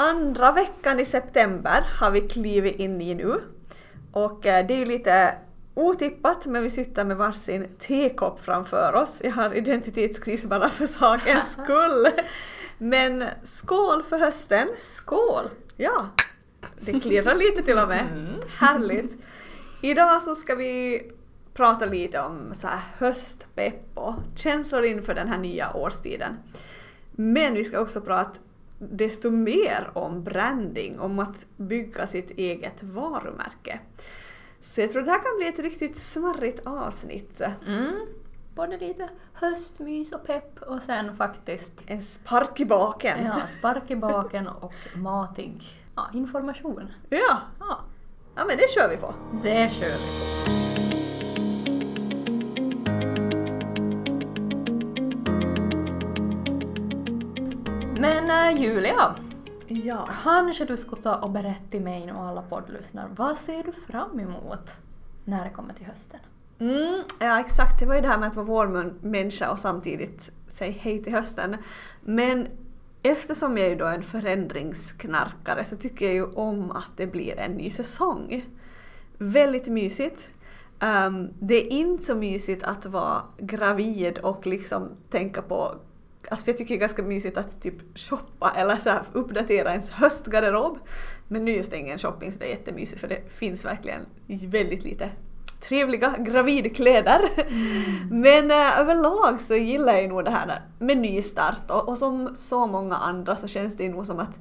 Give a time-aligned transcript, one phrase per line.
[0.00, 3.40] Andra veckan i september har vi klivit in i nu.
[4.12, 5.38] Och eh, det är ju lite
[5.74, 9.20] otippat men vi sitter med varsin tekopp framför oss.
[9.24, 12.06] Jag har identitetskris bara för sakens skull.
[12.78, 14.68] Men skål för hösten!
[14.78, 15.50] Skål!
[15.76, 16.08] Ja,
[16.80, 18.06] det klirrar lite till och med.
[18.58, 19.12] Härligt!
[19.82, 21.02] Idag så ska vi
[21.54, 26.36] prata lite om så här höstpepp och känslor inför den här nya årstiden.
[27.12, 28.38] Men vi ska också prata
[28.78, 33.80] desto mer om branding, om att bygga sitt eget varumärke.
[34.60, 37.40] Så jag tror det här kan bli ett riktigt smarrigt avsnitt.
[37.66, 38.06] Mm.
[38.54, 43.24] Både lite höstmys och pepp och sen faktiskt En spark i baken.
[43.24, 45.62] ja, spark i baken och matig
[45.96, 46.88] ja, information.
[47.08, 47.38] Ja.
[47.60, 47.80] Ja,
[48.36, 49.14] ja, men det kör vi på.
[49.42, 50.77] det kör vi på.
[58.08, 59.14] Men äh, Julia,
[59.66, 60.08] Ja.
[60.22, 64.20] kanske du skulle ta och berätta till mig och alla poddlyssnare, vad ser du fram
[64.20, 64.70] emot
[65.24, 66.20] när det kommer till hösten?
[66.58, 70.72] Mm, ja exakt, det var ju det här med att vara vårmänniska och samtidigt säga
[70.80, 71.56] hej till hösten.
[72.00, 72.46] Men
[73.02, 77.38] eftersom jag är ju då en förändringsknarkare så tycker jag ju om att det blir
[77.38, 78.44] en ny säsong.
[79.18, 80.28] Väldigt mysigt.
[80.80, 85.74] Ehm, det är inte så mysigt att vara gravid och liksom tänka på
[86.30, 89.90] Alltså jag tycker det är ganska mysigt att typ shoppa eller så här uppdatera ens
[89.90, 90.78] höstgarderob.
[91.28, 95.10] Men nu just ingen shopping så det är jättemysigt för det finns verkligen väldigt lite
[95.60, 97.20] trevliga gravidkläder.
[98.10, 102.66] Men eh, överlag så gillar jag nog det här med nystart och, och som så
[102.66, 104.40] många andra så känns det nog som att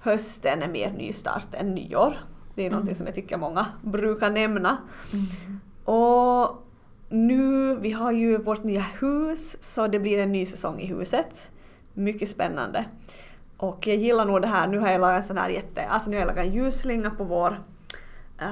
[0.00, 2.16] hösten är mer nystart än nyår.
[2.54, 4.76] Det är någonting som jag tycker många brukar nämna.
[5.84, 6.66] Och
[7.10, 11.50] nu, vi har ju vårt nya hus så det blir en ny säsong i huset.
[11.94, 12.84] Mycket spännande.
[13.56, 16.10] Och jag gillar nog det här, nu har jag lagat en sån här jätte, alltså
[16.10, 17.62] nu har jag lagat en ljusslinga på vår
[18.40, 18.46] eh,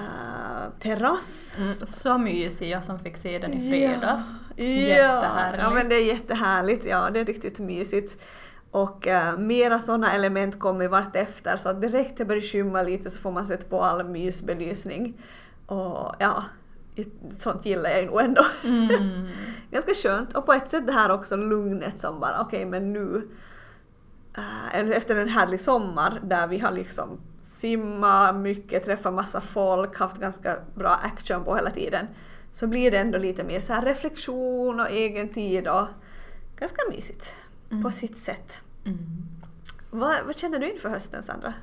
[0.80, 1.52] terrass.
[1.58, 4.22] Mm, så mysig, jag som fick se den i fredags.
[4.56, 5.60] Ja, Jättehärlig.
[5.60, 8.22] ja men det är jättehärligt, ja det är riktigt mysigt.
[8.70, 13.20] Och uh, mera sådana element kommer vart efter så direkt det börjar skymma lite så
[13.20, 15.20] får man sätta på all mysbelysning.
[15.66, 16.44] Och ja,
[17.38, 18.46] sånt gillar jag ju nog ändå.
[18.64, 19.28] Mm.
[19.70, 23.28] Ganska skönt och på ett sätt det här också lugnet som bara okej men nu
[24.36, 30.16] eh, efter en härlig sommar där vi har liksom simmat mycket, träffat massa folk, haft
[30.16, 32.06] ganska bra action på hela tiden
[32.52, 35.86] så blir det ändå lite mer så här reflektion och egen tid och
[36.58, 37.34] ganska mysigt
[37.82, 38.62] på sitt sätt.
[38.84, 38.98] Mm.
[39.90, 41.54] Vad, vad känner du inför hösten Sandra?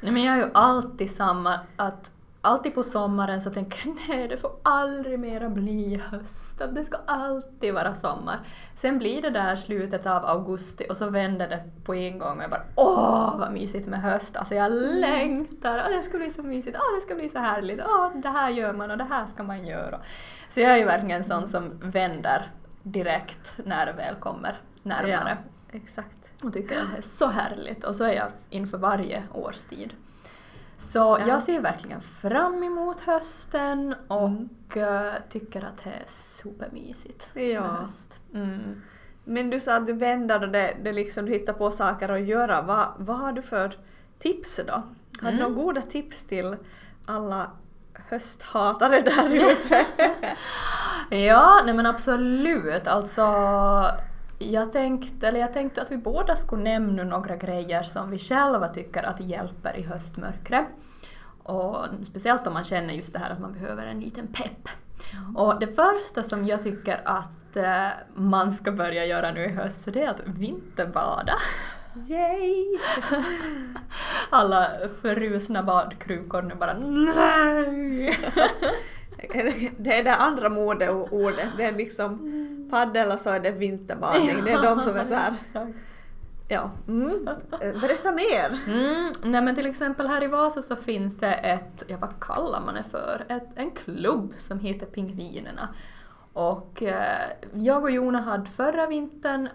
[0.00, 2.12] Nej, men jag är ju alltid samma att
[2.46, 6.96] alltid på sommaren så tänker jag nej det får aldrig mera bli höst, det ska
[7.06, 8.40] alltid vara sommar.
[8.74, 12.42] Sen blir det där slutet av augusti och så vänder det på en gång och
[12.42, 16.42] jag bara åh vad mysigt med höst, alltså jag längtar, åh, det ska bli så
[16.42, 19.26] mysigt, åh det ska bli så härligt, åh det här gör man och det här
[19.26, 20.00] ska man göra.
[20.50, 22.50] Så jag är ju verkligen en sån som vänder
[22.82, 25.38] direkt när det väl kommer närmare
[25.72, 26.32] exakt.
[26.42, 29.94] och tycker att det är så härligt och så är jag inför varje årstid.
[30.78, 31.26] Så Ja.
[31.28, 37.60] jag ser verkligen fram emot hösten och eh, tycker att det är supermysigt Ja.
[37.60, 38.20] med höst.
[38.34, 38.82] Mm.
[39.24, 42.20] Men du sa att du vänder och det, det liksom, du hittar på saker att
[42.26, 42.62] göra.
[42.62, 43.78] Vad, vad har du för
[44.18, 44.72] tips då?
[44.72, 44.82] Har
[45.20, 45.38] du Mm.
[45.38, 46.56] några goda tips till
[47.06, 47.50] alla
[48.08, 49.86] hösthatare där ute?
[51.10, 52.86] Ja, nej men absolut.
[52.86, 53.22] Alltså,
[54.38, 58.68] jag tänkte, eller jag tänkte att vi båda skulle nämna några grejer som vi själva
[58.68, 60.66] tycker att hjälper i höstmörkret.
[61.42, 64.68] Och speciellt om man känner just det här att man behöver en liten pepp.
[65.36, 69.80] Och det första som jag tycker att eh, man ska börja göra nu i höst,
[69.80, 71.34] så det är att vinterbada.
[72.08, 72.78] Yay!
[74.30, 74.70] Alla
[75.02, 78.18] förrusna badkrukor nu bara nej!
[79.78, 81.48] Det är det andra modeordet.
[81.56, 82.18] Det är liksom
[82.70, 84.44] paddel och så är det vinterbadning.
[84.44, 85.34] Det är de som är så här.
[86.48, 86.70] Ja.
[86.88, 87.28] Mm.
[87.60, 88.60] Berätta mer.
[88.66, 92.60] Mm, nej men till exempel här i Vasa så finns det ett, ja vad kallar
[92.60, 95.68] man det för, ett, en klubb som heter Pingvinerna.
[96.32, 99.48] Och eh, jag och Jona hade förra vintern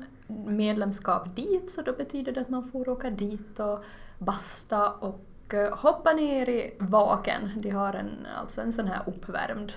[0.47, 3.83] medlemskap dit så då betyder det att man får åka dit och
[4.17, 7.51] basta och eh, hoppa ner i vaken.
[7.55, 9.73] De har en, alltså en sån här uppvärmd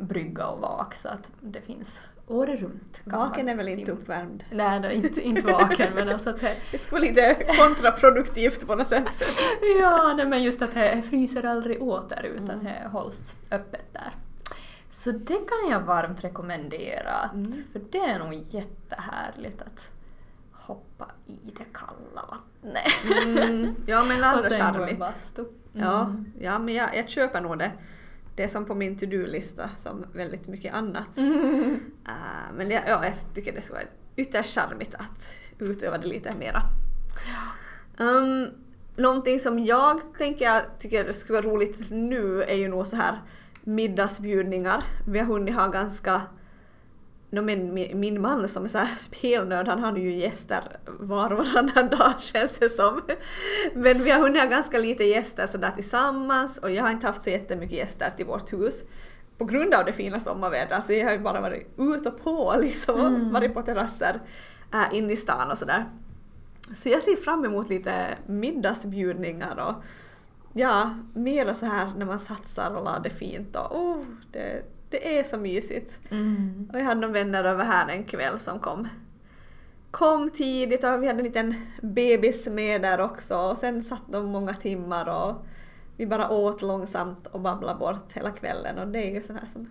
[0.00, 3.00] brygga och vak så att det finns året runt.
[3.04, 4.44] Vaken är väl inte uppvärmd?
[4.52, 8.86] Nej, är inte, inte vaken men alltså att det, Det skulle lite kontraproduktivt på något
[8.86, 9.08] sätt.
[9.80, 14.12] Ja, nej, men just att det fryser aldrig åter utan det hålls öppet där.
[14.90, 19.90] Så det kan jag varmt rekommendera, att, för det är nog jättehärligt att
[20.68, 23.26] hoppa i det kalla vattnet.
[23.26, 24.98] Mm, ja men en charmigt.
[24.98, 25.44] bastu.
[25.72, 26.32] Ja, Mm.
[26.40, 27.72] ja men jag, jag köper nog det.
[28.36, 31.16] Det är som på min to-do-lista som väldigt mycket annat.
[31.16, 31.80] Mm.
[32.06, 32.12] Äh,
[32.56, 36.62] men jag, ja, jag tycker det skulle vara ytterst charmigt att utöva det lite mera.
[37.98, 38.46] Um,
[38.96, 42.96] någonting som jag tänker jag tycker det skulle vara roligt nu är ju nog så
[42.96, 43.22] här
[43.64, 44.84] middagsbjudningar.
[45.06, 46.22] Vi har hunnit ha ganska
[47.30, 51.38] No, men min, min man som är så spelnörd, han har ju gäster var och
[51.38, 53.00] varannan dag känns det som.
[53.74, 57.22] Men vi har hunnit ha ganska lite gäster sådär tillsammans och jag har inte haft
[57.22, 58.84] så jättemycket gäster till vårt hus.
[59.38, 62.54] På grund av det fina sommarvädret, alltså jag har ju bara varit ut och på
[62.60, 63.32] liksom, Mm.
[63.32, 64.20] varit på terrasser
[64.74, 65.84] äh, inne i stan och sådär.
[66.74, 69.84] Så jag ser fram emot lite middagsbjudningar och
[70.52, 74.02] ja, mera så här när man satsar och har det fint och oh,
[74.32, 75.98] det, det är så mysigt.
[76.10, 76.70] Mm.
[76.72, 78.88] Och jag hade några vänner över här en kväll som kom,
[79.90, 84.26] kom tidigt och vi hade en liten bebis med där också och sen satt de
[84.26, 85.46] många timmar och
[85.96, 89.46] vi bara åt långsamt och babblade bort hela kvällen och det är ju sån här
[89.46, 89.70] som,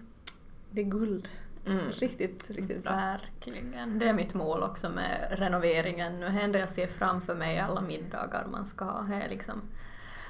[0.71, 1.29] det är guld.
[1.65, 1.91] Mm.
[1.91, 2.91] Riktigt, riktigt bra.
[2.91, 3.99] Verkligen.
[3.99, 6.19] Det är mitt mål också med renoveringen.
[6.19, 9.01] Nu händer jag ser framför mig alla middagar man ska ha.
[9.01, 9.61] Det är liksom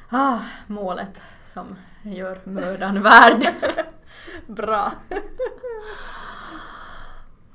[0.10, 3.48] ah, målet som gör mödan värd.
[4.48, 4.92] Bra.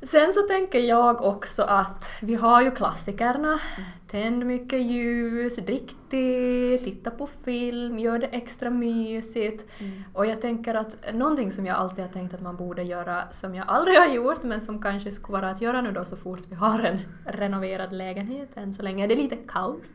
[0.03, 3.59] Sen så tänker jag också att vi har ju klassikerna.
[4.07, 9.67] Tänd mycket ljus, drick te, titta på film, gör det extra mysigt.
[10.13, 13.55] Och jag tänker att någonting som jag alltid har tänkt att man borde göra, som
[13.55, 16.43] jag aldrig har gjort, men som kanske skulle vara att göra nu då så fort
[16.49, 19.89] vi har en renoverad lägenhet, än så länge är det lite kaos.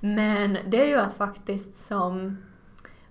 [0.00, 2.36] Men det är ju att faktiskt som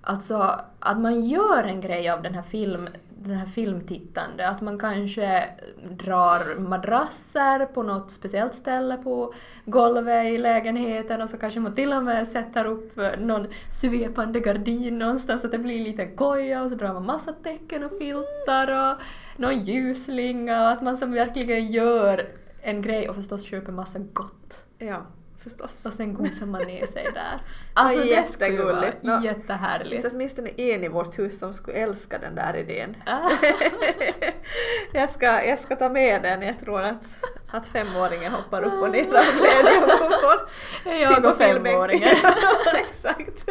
[0.10, 4.80] Alltså att man gör en grej av den här, film, den här filmtittande, att man
[4.80, 5.44] kanske
[5.90, 9.34] drar madrasser på något speciellt ställe på
[9.66, 15.00] golvet i lägenheten och så kanske man till och med sätter upp någon svepande gardin
[15.00, 18.92] någonstans så att det blir lite koja och så drar man massa tecken och filtar
[18.92, 19.02] och
[19.38, 22.28] någon ljusslinga och att man som verkligen gör
[22.62, 24.66] en grej och förstås köper massa gott.
[24.78, 25.06] Ja,
[25.50, 25.86] förstås.
[25.86, 27.42] Och sen gosar man ner sig där.
[27.74, 29.04] Alltså Ja, det skulle ju vara jättegulligt.
[29.04, 29.90] Nå, Det jättehärligt.
[30.02, 32.96] finns åtminstone en i vårt hus som skulle älska den där idén.
[33.06, 33.30] Ah.
[34.94, 36.42] jag, ska, jag ska ta med den.
[36.42, 37.04] Jag tror att,
[37.52, 40.50] att femåringen hoppar upp och ner av glädje om hon får
[40.84, 42.10] Det jag och femåringen.
[42.90, 43.44] Exakt.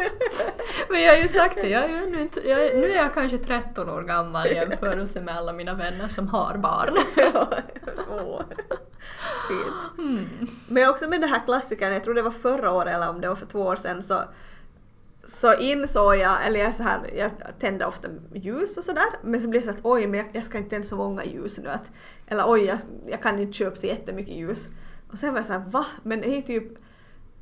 [0.89, 2.95] Men jag har ju sagt det, jag är ju nu, inte, jag, är- nu är
[2.95, 6.97] jag kanske 13 år gammal i jämförelse med alla mina vänner som har barn.
[9.47, 9.99] Fint.
[10.07, 10.47] Mm.
[10.67, 13.27] Men också med den här klassikern, jag tror det var förra året eller om det
[13.27, 14.21] var för två år sedan, så,
[15.23, 19.47] så insåg jag, eller jag, så här, jag tände ofta ljus och sådär, men så
[19.47, 21.69] blev det så att oj, men jag, jag ska inte tända så många ljus nu.
[21.69, 21.91] Att,
[22.27, 24.67] eller oj, jag, jag kan inte köpa så jättemycket ljus.
[25.11, 25.85] Och sen var jag så här, va?
[26.03, 26.77] Men det är typ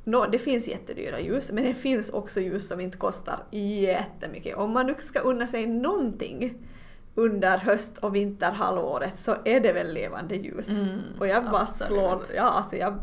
[0.08, 4.56] Nå, det finns jättedyra ljus, men det finns också ljus som inte kostar jättemycket.
[4.56, 6.54] Om man nu ska unna sig någonting
[7.18, 10.68] under höst och vinterhalvåret så är det väl levande ljus.
[10.68, 12.00] Mm, och jag bara absolut.
[12.00, 12.98] slår, ja alltså jag,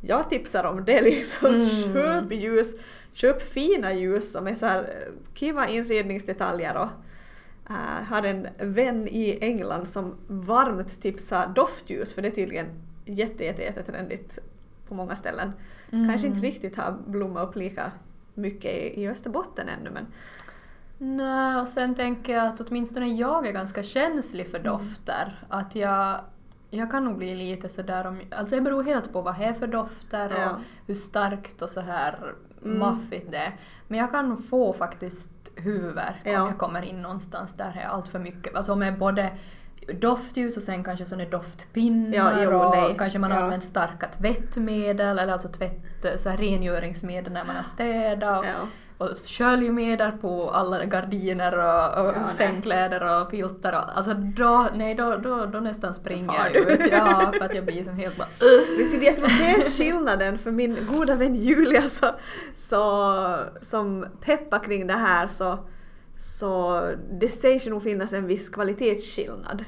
[0.00, 1.54] jag tipsar om det liksom.
[1.54, 1.66] Mm.
[1.66, 2.74] Köp ljus,
[3.12, 6.88] köp fina ljus som är så här kiva inredningsdetaljer och
[7.70, 12.66] uh, har en vän i England som varmt tipsar doftljus för det är tydligen
[13.04, 14.38] jätte, jätte, jätte trendigt
[14.88, 15.52] på många ställen.
[15.90, 16.50] Kanske inte Mm.
[16.50, 17.92] riktigt har blommat upp lika
[18.34, 20.06] mycket i, i Österbotten ännu men
[20.98, 25.44] Nej, och sen tänker jag att åtminstone jag är ganska känslig för dofter.
[25.48, 26.20] Att jag,
[26.70, 28.20] jag kan nog bli lite sådär om...
[28.30, 30.56] Alltså det beror helt på vad det är för dofter och Ja.
[30.86, 32.78] hur starkt och så här Mm.
[32.78, 33.52] maffigt det är.
[33.88, 36.42] Men jag kan få faktiskt huvudvärk Ja.
[36.42, 38.54] om jag kommer in någonstans där det är allt för mycket.
[38.56, 39.30] Alltså med både
[40.00, 42.94] doftljus och sen kanske såna doftpinnar Ja, jo, och nej.
[42.98, 43.36] kanske man Ja.
[43.36, 48.38] använder starka tvättmedel eller alltså tvätt, så här rengöringsmedel när man har städat.
[48.40, 48.68] och- ja.
[48.98, 54.94] Och sköljmedel på alla gardiner och, och Ja, sängkläder och filtar och alltså då, nej
[54.94, 56.92] då, då, då nästan springer jag ut.
[56.92, 60.50] Ja, för att jag blir som helt bara du, jag tror det är skillnaden för
[60.50, 62.06] min goda vän Julia så,
[62.56, 65.58] så, som peppar kring det här så,
[66.16, 66.82] så
[67.20, 69.64] det sägs ju nog finnas en viss kvalitetsskillnad.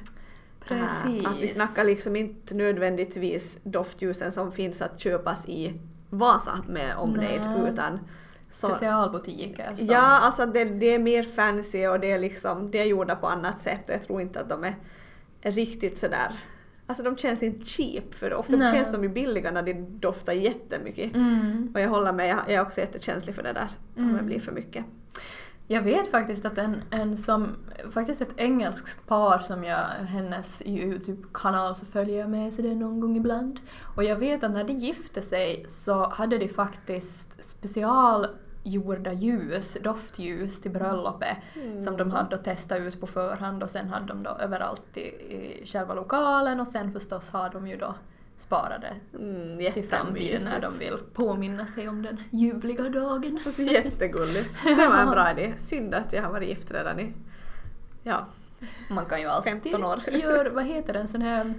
[0.69, 1.27] Precis.
[1.27, 7.41] Att vi snackar liksom inte nödvändigtvis doftljusen som finns att köpas i Vasa med omnejd
[7.41, 7.73] Nej.
[7.73, 7.99] utan
[8.51, 9.75] så, Specialbutiker.
[9.77, 13.17] som- Ja, alltså det, det är mer fancy och det är liksom, det är gjorda
[13.17, 14.75] på annat sätt och jag tror inte att de är
[15.43, 16.33] riktigt sådär
[16.87, 18.73] Alltså de känns inte cheap för ofta Nej.
[18.73, 21.15] känns de ju billiga när de doftar jättemycket.
[21.15, 21.71] Mm.
[21.75, 24.27] Och jag håller med, jag jag är också jättekänslig för det där om det Mm.
[24.27, 24.85] blir för mycket.
[25.73, 27.57] Jag vet faktiskt att en, en som,
[27.91, 33.01] faktiskt ett engelskt par som jag, hennes Youtube-kanal så följer jag med så det någon
[33.01, 33.61] gång ibland.
[33.97, 40.61] Och jag vet att när de gifte sig så hade de faktiskt specialgjorda ljus, doftljus
[40.61, 41.37] till bröllopet
[41.85, 45.67] som de hade testat ut på förhand och sen hade de då överallt i, i
[45.67, 47.95] själva lokalen och sen förstås har de ju då
[48.41, 53.41] sparade Mm, till framtiden när de vill påminna sig om den ljuvliga dagen.
[53.59, 54.59] Jättegulligt.
[54.65, 55.53] Det var en bra idé.
[55.57, 57.13] Synd att jag har varit gift redan i
[58.03, 58.27] ja,
[58.91, 60.01] Man kan ju alltid 15 år.
[60.13, 61.55] göra, vad heter den, sån här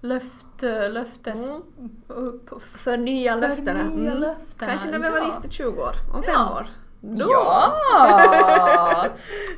[0.00, 1.48] löft, löftes...
[1.48, 1.62] Mm.
[2.08, 3.80] upp- för nya löftena.
[3.80, 4.18] Mm.
[4.20, 5.34] löftena, Kanske när vi har varit ja.
[5.34, 6.52] gifta i 20 år, om fem Ja.
[6.54, 6.66] år.
[7.00, 9.06] Då, Ja!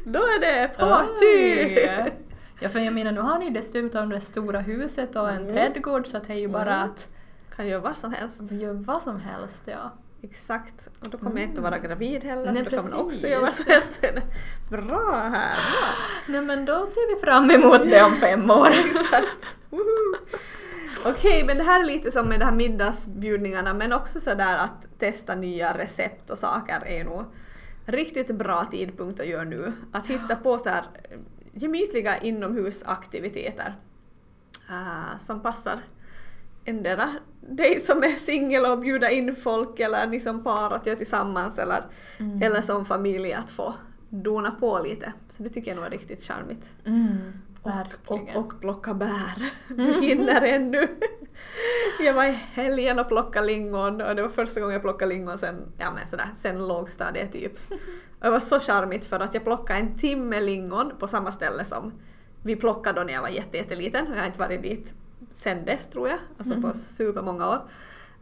[0.04, 1.66] då är det party!
[1.66, 2.14] Oj.
[2.60, 5.52] Ja, för jag menar nu har ni dessutom det stora huset och en Mm.
[5.52, 6.90] trädgård så att det är ju bara Mm.
[6.90, 7.08] att
[7.56, 8.52] Kan göra vad som helst.
[8.52, 9.92] göra vad som helst, ja.
[10.22, 10.88] Exakt.
[11.00, 12.54] Och då kommer jag inte vara gravid heller Mm.
[12.54, 13.30] Nej, så då kan man också precis.
[13.30, 13.88] göra vad som helst.
[14.70, 15.56] Bra här!
[15.70, 15.88] Bra.
[16.28, 18.68] Nej men då ser vi fram emot det om fem år.
[18.90, 19.56] Exakt.
[21.06, 24.98] Okej, men det här är lite som med de här middagsbjudningarna men också sådär att
[24.98, 27.24] testa nya recept och saker är nog
[27.86, 29.72] riktigt bra tidpunkt att göra nu.
[29.92, 30.84] Att hitta på så här
[31.54, 33.74] gemytliga inomhusaktiviteter
[34.68, 35.80] ah, som passar
[36.64, 37.08] endera
[37.40, 41.58] dig som är singel och bjuda in folk eller ni som par att göra tillsammans
[41.58, 41.84] eller,
[42.18, 42.42] Mm.
[42.42, 43.74] eller som familj att få
[44.08, 45.12] dona på lite.
[45.28, 46.74] Så det tycker jag nog är riktigt charmigt.
[46.86, 47.18] Mm,
[47.62, 49.50] Och, och, och plocka bär.
[49.68, 50.88] Du hinner ännu.
[52.00, 55.38] Jag var i helgen och plockade lingon och det var första gången jag plockade lingon
[55.38, 57.52] sen, ja men sådär, sen lågstadiet typ.
[58.18, 61.64] Och det var så charmigt för att jag plockade en timme lingon på samma ställe
[61.64, 61.92] som
[62.42, 64.94] vi plockade då när jag var jätte, jätteliten och jag har inte varit dit
[65.32, 66.74] sen dess tror jag, alltså på Mhm.
[66.74, 67.62] supermånga år.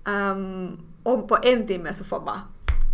[0.08, 2.42] Um, och på en timme så får bara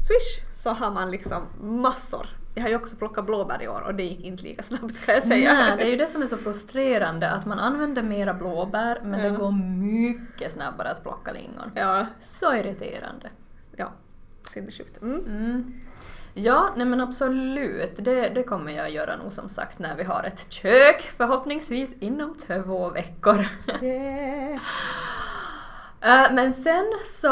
[0.08, 2.26] swish så har man liksom massor.
[2.54, 5.14] Jag har ju också plockat blåbär i år och det gick inte lika snabbt kan
[5.14, 5.52] jag säga.
[5.52, 9.20] Nej, det är ju det som är så frustrerande att man använder mera blåbär men
[9.20, 9.30] Ja.
[9.30, 11.70] det går mycket snabbare att plocka lingon.
[11.74, 13.30] Ja, Så irriterande.
[13.76, 13.92] ja.
[14.50, 15.02] Sinnessjukt.
[15.02, 15.20] Mm.
[15.26, 15.74] Mm.
[16.34, 17.96] Ja, nej men absolut.
[17.96, 22.34] Det, det kommer jag göra nog som sagt när vi har ett kök, förhoppningsvis inom
[22.46, 23.46] två veckor.
[23.82, 24.60] Yeah.
[26.00, 27.30] Eh, men sen så,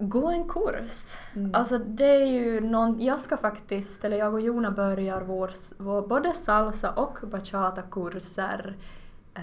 [0.00, 1.16] gå en kurs.
[1.36, 1.54] Mm.
[1.54, 6.02] Alltså det är ju någon, jag ska faktiskt, eller jag och Jona börjar vår, vår
[6.02, 8.76] både salsa och bachata-kurser
[9.34, 9.42] eh,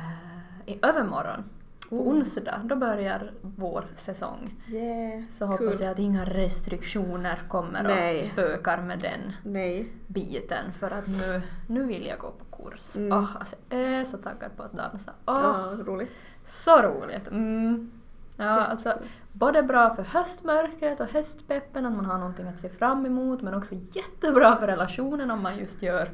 [0.65, 1.43] i övermorgon.
[1.89, 2.07] På Oh.
[2.07, 4.55] onsdag, då börjar vår säsong.
[4.67, 5.23] Yeah.
[5.31, 8.19] Så hoppas jag att inga restriktioner kommer Nej.
[8.25, 9.87] och spökar med den Nej.
[10.07, 12.95] biten för att nu, nu vill jag gå på kurs.
[12.95, 13.17] Mm.
[13.17, 15.11] Åh, alltså, jag är så taggad på att dansa.
[15.25, 16.25] Åh, Ja, roligt.
[16.47, 17.27] Så roligt!
[17.27, 17.91] Mm.
[18.37, 18.93] Ja, alltså,
[19.39, 23.53] både bra för höstmörkret och höstpeppen, att man har någonting att se fram emot, men
[23.53, 26.09] också jättebra för relationen om man just gör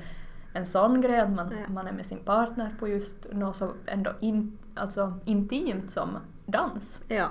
[0.54, 1.74] en sån grej, att man, Ja.
[1.74, 7.00] man är med sin partner på just något så ändå in, alltså intimt som dans.
[7.08, 7.28] Ja.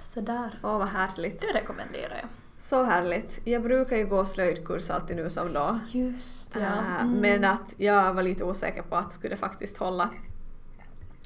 [0.00, 1.40] Så där, Åh, vad härligt.
[1.40, 2.28] det rekommenderar jag.
[2.58, 3.40] Så härligt.
[3.44, 5.78] Jag brukar ju gå slöjdkurs alltid nu som då.
[5.88, 6.60] Just ja.
[6.60, 7.12] Äh, Mm.
[7.20, 10.10] Men att jag var lite osäker på att skulle det faktiskt hålla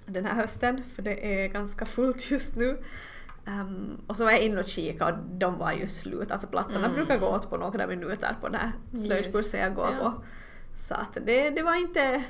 [0.07, 2.79] den här hösten för det är ganska fullt just nu.
[3.47, 6.31] Ehm, och så var jag inne och kikade och de var ju slut.
[6.31, 6.97] Alltså platserna Mm.
[6.97, 8.73] brukar gå åt på några minuter på den här
[9.07, 10.05] slöjdkursen jag går ja.
[10.11, 10.23] på.
[10.75, 12.25] Så att det, det var inte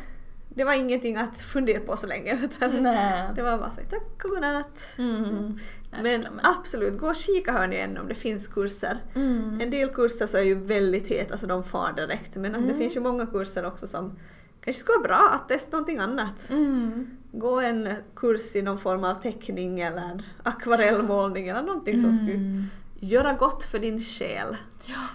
[0.55, 3.29] det var ingenting att fundera på så länge utan Nej.
[3.35, 4.95] det var bara så tack och godnatt.
[4.99, 5.57] Mm.
[6.03, 8.97] Men Nej, absolut, gå och kika hörni än om det finns kurser.
[9.15, 9.61] Mm.
[9.61, 12.67] En del kurser så är ju väldigt heta så de far direkt men att det
[12.67, 12.79] Mm.
[12.79, 14.19] finns ju många kurser också som
[14.65, 16.51] kanske skulle vara bra att testa någonting annat.
[16.51, 17.11] Mm.
[17.33, 22.65] Gå en kurs i någon form av teckning eller akvarellmålning eller någonting som skulle Mm.
[23.01, 24.57] göra gott för din själ.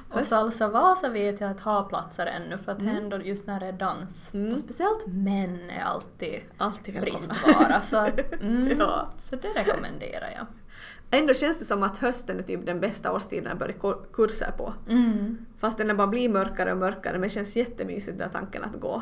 [0.10, 2.98] Och Salsa Vasa vet jag att ha platser ännu för att Mm.
[2.98, 4.54] ändå just när det är dans, Mm.
[4.54, 7.34] och speciellt män är alltid Alltid välkomna.
[7.44, 7.82] bristvara.
[7.82, 7.98] Så,
[8.42, 9.10] mm, Ja.
[9.20, 10.46] så det rekommenderar jag.
[11.12, 13.74] Ändå känns det som att hösten är typ den bästa årstiden att börja
[14.14, 14.74] kurser på.
[14.90, 15.38] Mm.
[15.60, 19.02] Fast den bara blir mörkare och mörkare men det känns jättemysigt den tanken att gå.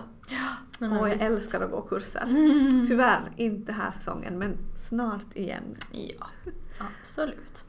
[0.80, 1.22] Men Åh, jag visst.
[1.22, 2.24] älskar att gå kurser.
[2.24, 2.86] Mm.
[2.88, 5.76] Tyvärr inte här säsongen men snart igen.
[5.92, 6.28] Ja,
[7.02, 7.64] absolut.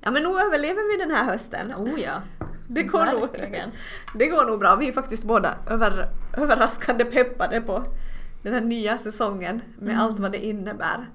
[0.00, 1.74] Ja men nu överlever vi den här hösten.
[1.74, 2.22] Oh ja.
[2.68, 3.70] Det går, nog, Verkligen.
[4.14, 4.76] det går nog bra.
[4.76, 7.84] Vi är faktiskt båda över, överraskande peppade på
[8.42, 10.00] den här nya säsongen med Mm.
[10.00, 11.10] allt vad det innebär.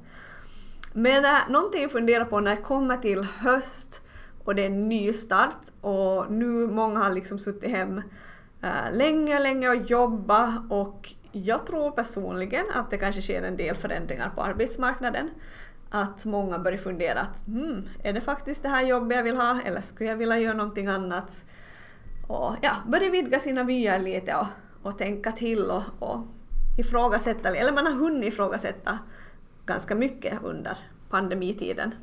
[0.94, 4.02] Men äh, någonting jag funderar på när det kommer till höst
[4.44, 8.02] och det är en ny start och nu många har liksom suttit hem
[8.62, 13.76] äh, länge, länge och jobbat och jag tror personligen att det kanske sker en del
[13.76, 15.30] förändringar på arbetsmarknaden.
[15.90, 19.62] Att många börjar fundera att hmm, är det faktiskt det här jobbet jag vill ha
[19.66, 21.46] eller skulle jag vilja göra någonting annat?
[22.28, 24.48] och ja, börja vidga sina vyer lite och,
[24.84, 26.20] och tänka till och, och
[26.78, 29.00] ifrågasätta, eller man har hunnit ifrågasätta
[29.66, 30.78] ganska mycket under
[31.10, 31.94] pandemitiden.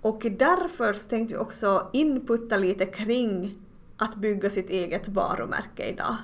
[0.00, 3.58] Och därför så tänkte vi också inputta lite kring
[3.96, 6.16] att bygga sitt eget varumärke idag.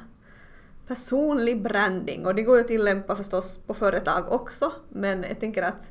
[0.87, 5.63] Personlig branding, och det går ju att tillämpa förstås på företag också, men jag tänker
[5.63, 5.91] att,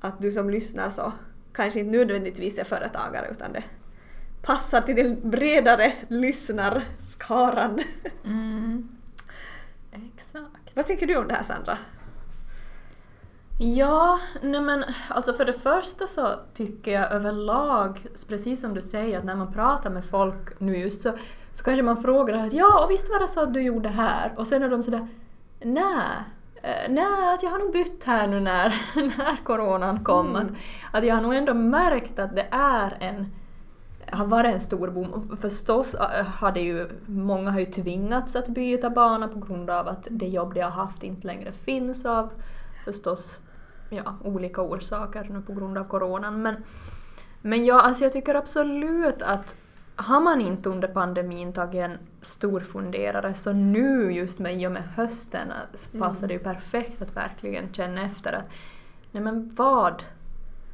[0.00, 1.12] att du som lyssnar så
[1.52, 3.64] kanske inte nödvändigtvis är företagare utan det
[4.42, 7.82] passar till den bredare lyssnarskaran.
[8.24, 8.88] Mm.
[9.92, 10.74] Exakt.
[10.74, 11.78] Vad tänker du om det här Sandra?
[13.58, 19.18] Ja, nej men alltså för det första så tycker jag överlag, precis som du säger,
[19.18, 21.12] att när man pratar med folk nu just så,
[21.52, 24.32] så kanske man frågar att ja, och visst var det så att du gjorde här?
[24.36, 25.08] Och sen är de sådär
[25.60, 26.24] nej,
[26.62, 30.28] eh, nej, att jag har nog bytt här nu när, när coronan kom.
[30.28, 30.46] Mm.
[30.46, 30.52] Att,
[30.92, 33.30] att jag har nog ändå märkt att det är en
[34.12, 35.36] har varit en stor boom.
[35.40, 39.88] Förstås äh, har det ju, många har ju tvingats att byta bana på grund av
[39.88, 42.30] att det jobb de har haft inte längre finns av
[42.84, 43.42] förstås
[43.88, 46.42] ja, olika orsaker nu på grund av coronan.
[46.42, 46.56] Men,
[47.42, 49.56] men ja, alltså jag tycker absolut att
[49.96, 54.72] har man inte under pandemin tagit en stor funderare så nu just med, i och
[54.72, 58.44] med hösten så passar det ju perfekt att verkligen känna efter att
[59.12, 60.02] nej men vad,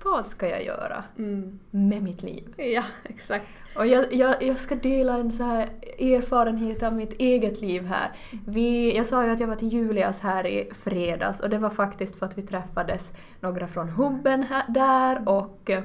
[0.05, 1.59] vad ska jag göra Mm.
[1.71, 2.55] med mitt liv?
[2.57, 3.47] Ja, exakt.
[3.77, 5.69] Och jag, jag, jag ska dela en så här
[5.99, 8.11] erfarenhet av mitt eget liv här.
[8.47, 11.71] Vi, jag sa ju att jag var till Julias här i fredags och det var
[11.71, 15.83] faktiskt för att vi träffades några från hubben här, där och eh,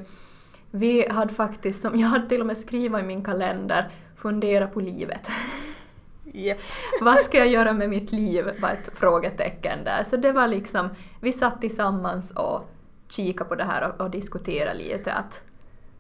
[0.72, 4.80] vi hade faktiskt, som jag hade till och med skrivit i min kalender, fundera på
[4.80, 5.28] livet.
[6.34, 6.58] Yep.
[7.02, 8.46] Vad ska jag göra med mitt liv?
[8.62, 10.04] var ett frågetecken där.
[10.04, 10.90] Så det var liksom,
[11.22, 12.70] vi satt tillsammans och
[13.10, 15.44] kikade på det här och, och diskuterade lite att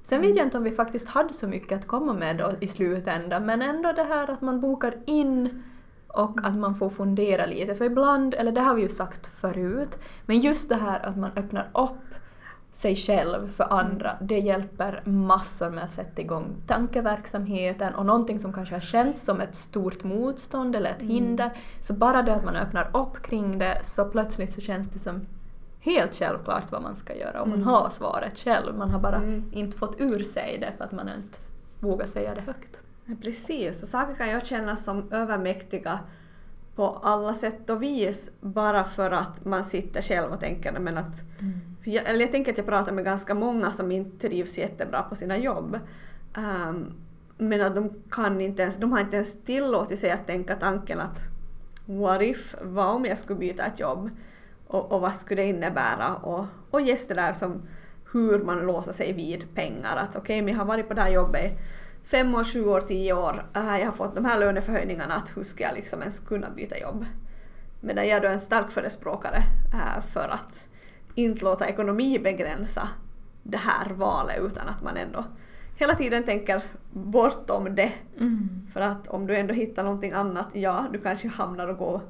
[0.04, 2.68] Sen vet jag inte om vi faktiskt hade så mycket att komma med då i
[2.68, 5.64] slutändan, men ändå det här att man bokar in
[6.08, 7.76] och att man får fundera lite.
[7.76, 11.32] För ibland, eller det har vi ju sagt förut, men just det här att man
[11.36, 12.16] öppnar upp
[12.74, 18.54] sig själv för andra, det hjälper massor med att sätta igång tankeverksamheten och någonting som
[18.54, 22.56] kanske har känts som ett stort motstånd eller ett hinder, så bara det att man
[22.56, 25.26] öppnar upp kring det så plötsligt så känns det som
[25.80, 27.68] helt självklart vad man ska göra och man Mm.
[27.68, 28.76] har svaret själv.
[28.78, 29.44] Man har bara Mm.
[29.52, 31.40] inte fått ur sig det för att man inte
[31.80, 32.78] vågar säga det högt.
[33.06, 36.00] Ja, Precis, och saker kan ju kännas som övermäktiga
[36.76, 41.16] på alla sätt och vis bara för att man sitter själv och tänker men att
[41.84, 45.04] för jag, eller jag tänker att jag pratar med ganska många som inte trivs jättebra
[45.04, 45.80] på sina jobb.
[46.38, 46.94] Ehm,
[47.38, 51.00] men att de kan inte ens, de har inte ens tillåtit sig att tänka tanken
[51.00, 51.20] att
[51.86, 54.10] what if, vad om jag skulle byta ett jobb?
[54.68, 56.16] Och, och vad skulle det innebära?
[56.16, 57.62] Och, och just det där som
[58.14, 59.98] hur man låser sig vid pengar.
[59.98, 61.58] Att okej, men jag har varit på det här jobbet i
[62.08, 63.50] fem år, sju år, tio år.
[63.56, 65.14] Äh, jag har fått de här löneförhöjningarna.
[65.16, 67.06] Att hur ska jag liksom ens kunna byta jobb?
[67.82, 69.38] Medan jag är då en stark förespråkare
[69.74, 70.68] äh, för att
[71.16, 72.90] inte låta ekonomi begränsa
[73.44, 75.26] det här valet utan att man ändå
[75.78, 77.92] hela tiden tänker bortom det.
[78.74, 82.02] För att om du ändå hittar någonting annat, ja, du kanske hamnar och går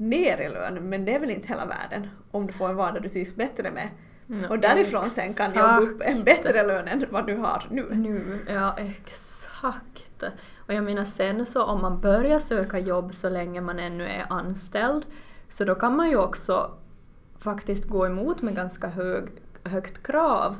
[0.00, 3.02] ner i lön, men det är väl inte hela världen om du får en vardag
[3.02, 3.88] du trivs bättre med.
[4.28, 7.94] Mm, och därifrån sen kan jobba upp en bättre lön än vad du har nu.
[7.94, 10.22] Nu, ja exakt.
[10.56, 14.26] Och jag menar sen så om man börjar söka jobb så länge man ännu är
[14.30, 15.06] anställd
[15.48, 16.70] så då kan man ju också
[17.38, 19.28] faktiskt gå emot med ganska hög,
[19.64, 20.56] högt krav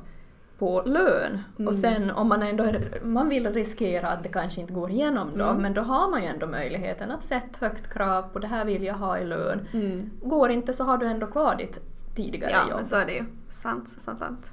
[0.61, 1.39] på lön.
[1.59, 1.69] Mm.
[1.69, 5.29] Och sen om man ändå är, man vill riskera att det kanske inte går igenom
[5.39, 5.63] då, Mm.
[5.63, 8.85] men då har man ju ändå möjligheten att sätta högt krav på det här vill
[8.85, 9.69] jag ha i lön.
[9.73, 10.11] Mm.
[10.23, 11.79] Går inte så har du ändå kvar ditt
[12.17, 12.77] tidigare Ja, jobb.
[12.77, 13.25] men så är det ju.
[13.49, 14.51] Sant, sant, sant.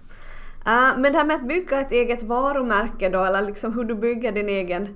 [0.67, 3.95] Uh, men det här med att bygga ett eget varumärke då, eller liksom hur du
[3.95, 4.87] bygger din egen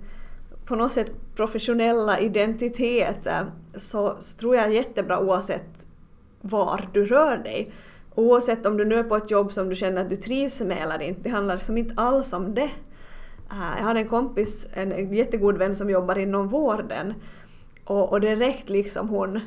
[0.66, 3.42] på något sätt professionella identitet, eh,
[3.76, 5.86] så, så tror jag är jättebra oavsett
[6.42, 7.74] var du rör dig.
[8.16, 10.78] Oavsett om du nu är på ett jobb som du känner att du trivs med
[10.78, 12.70] eller inte, det handlar liksom inte alls om det.
[13.52, 17.14] Eh, jag har en kompis, en jättegod vän som jobbar inom vården
[17.86, 19.40] och, och direkt liksom hon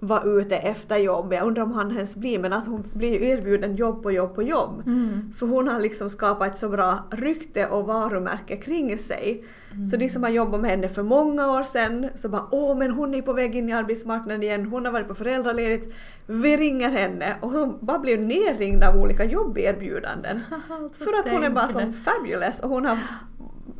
[0.00, 1.32] var ute efter jobb.
[1.32, 4.34] Jag undrar om han ens blir, men alltså hon blir ju erbjuden jobb på jobb
[4.34, 4.82] på jobb.
[4.86, 5.32] Mm.
[5.38, 9.44] För hon har liksom skapat ett så bra rykte och varumärke kring sig.
[9.90, 12.90] Så de som har jobbat med henne för många år sedan så bara åh men
[12.90, 15.94] hon är på väg in i arbetsmarknaden igen, hon har varit på föräldraledigt.
[16.26, 20.40] Vi ringer henne och hon bara blir nerringd av olika jobberbjudanden.
[20.70, 21.92] Alltså, För att hon är bara som det.
[21.92, 22.98] fabulous och hon har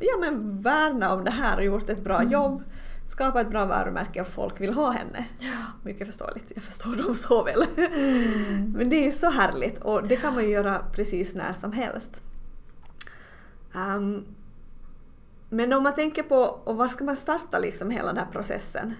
[0.01, 2.63] ja, men värnat om det här och gjort ett bra jobb.
[3.11, 5.27] Skapat ett bra varumärke och folk vill ha henne.
[5.85, 7.65] Mycket förståeligt, jag förstår dem så väl.
[8.75, 12.23] Men det är så härligt och det kan man ju göra precis när som helst.
[13.75, 14.25] Ehm,
[15.49, 18.95] Men om man tänker på, och var ska man starta liksom hela den här processen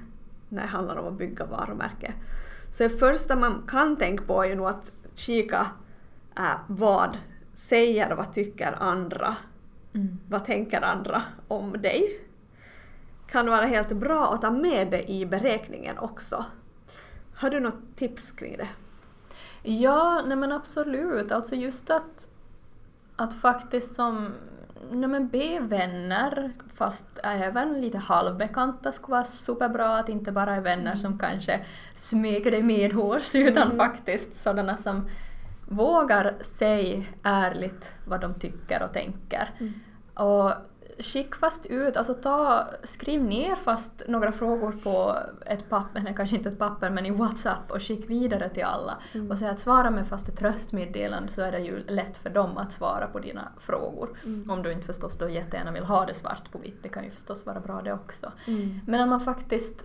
[0.49, 2.13] när det handlar om att bygga varumärke?
[2.73, 5.67] Så det första man kan tänka på är ju nog att kika
[6.39, 7.19] äh, vad
[7.53, 9.37] säger och vad tycker andra?
[9.95, 10.19] Mm.
[10.29, 12.21] Vad tänker andra om dig?
[13.31, 16.45] Kan vara helt bra att ta med det i beräkningen också.
[17.35, 18.69] Har du något tips kring det?
[19.63, 21.33] Ja, nej men absolut.
[21.33, 22.29] Alltså just att,
[23.17, 24.33] att faktiskt som
[24.91, 29.99] nej men be vänner, fast även lite halvbekanta skulle vara superbra.
[29.99, 35.09] Att inte bara är vänner som kanske smyger dig medhårs utan faktiskt sådana som
[35.69, 39.51] vågar säga ärligt vad de tycker och tänker.
[40.15, 40.53] Och
[40.99, 46.37] skick fast ut, alltså ta, skriv ner fast några frågor på ett papper, eller kanske
[46.37, 48.99] inte ett papper men i WhatsApp och skick vidare till alla.
[49.31, 52.57] Och säg att svara med fast ett tröstmeddelande så är det ju lätt för dem
[52.57, 54.19] att svara på dina frågor.
[54.49, 57.11] Om du inte förstås då jättegärna vill ha det svart på vitt, det kan ju
[57.11, 58.33] förstås vara bra det också.
[58.87, 59.85] Men att man faktiskt,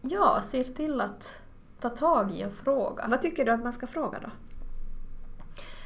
[0.00, 1.36] ja, ser till att
[1.80, 3.06] ta tag i och fråga.
[3.08, 4.30] Vad tycker du att man ska fråga då?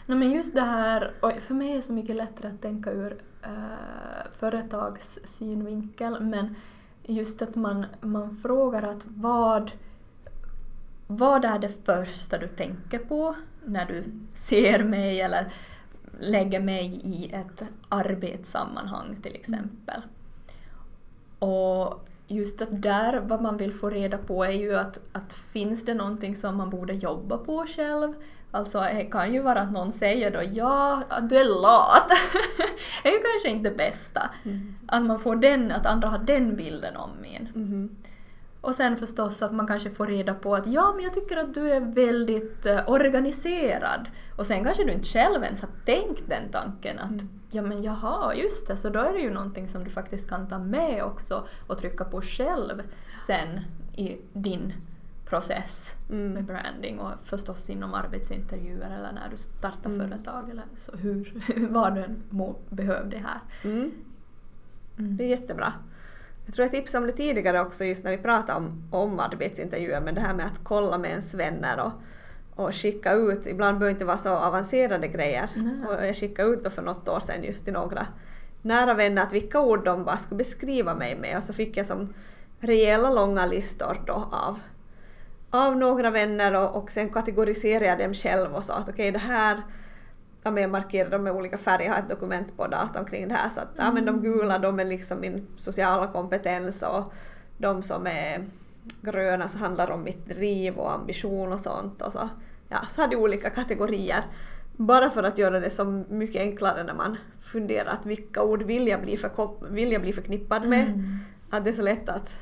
[0.06, 2.90] Nej, men just det här, och för mig är det så mycket lättare att tänka
[2.90, 6.54] ur uh, företags synvinkel, men
[7.02, 9.72] just att man, man frågar att vad,
[11.06, 15.52] vad är det första du tänker på när du ser mig eller
[16.20, 20.02] lägger mig i ett arbetssammanhang till exempel.
[21.38, 25.84] Och just att där, vad man vill få reda på är ju att, att finns
[25.84, 28.14] det någonting som man borde jobba på själv?
[28.50, 32.08] Alltså det kan ju vara att någon säger då ja, du är lat.
[33.02, 34.30] det är ju kanske inte det bästa.
[34.86, 37.48] Att man får den, att andra har den bilden om en.
[37.54, 37.96] Mhm.
[38.60, 41.54] Och sen förstås att man kanske får reda på att ja, men jag tycker att
[41.54, 44.08] du är väldigt eh, organiserad.
[44.36, 48.34] Och sen kanske du inte själv ens har tänkt den tanken att ja men jaha,
[48.34, 51.46] just det, så då är det ju någonting som du faktiskt kan ta med också
[51.66, 52.82] och trycka på själv
[53.26, 53.60] sen
[53.96, 54.72] i din
[55.28, 61.32] process med branding och förstås inom arbetsintervjuer eller när du startar företag eller så hur,
[61.70, 63.40] vad du än må behöver det här.
[63.64, 63.92] Mm.
[64.96, 65.72] Det är jättebra.
[66.46, 70.00] Jag tror jag tipsade om det tidigare också just när vi pratade om, om arbetsintervjuer
[70.00, 71.92] men det här med att kolla med ens vänner och,
[72.64, 75.50] och skicka ut, ibland behöver det inte vara så avancerade grejer.
[75.88, 78.06] Och jag skickade ut då för något år sedan just till några
[78.62, 81.86] nära vänner att vilka ord de bara skulle beskriva mig med och så fick jag
[81.86, 82.14] som
[82.60, 84.58] rejäla långa listor då av,
[85.50, 89.18] av några vänner och, och sen kategoriserade jag dem själv och sa att okej det
[89.18, 89.62] här
[90.42, 93.28] ja, men jag markerade dem med olika färger, jag har ett dokument på datorn kring
[93.28, 97.12] det här så att ja, men de gula de är liksom min sociala kompetens och
[97.58, 98.44] de som är
[99.02, 102.28] gröna så handlar om mitt driv och ambition och sånt och så,
[102.68, 104.24] ja, så hade jag olika kategorier.
[104.76, 108.88] Bara för att göra det så mycket enklare när man funderar att vilka ord vill
[108.88, 111.18] jag bli, förkop- vill jag bli förknippad med?
[111.50, 112.38] Att det är så lätt att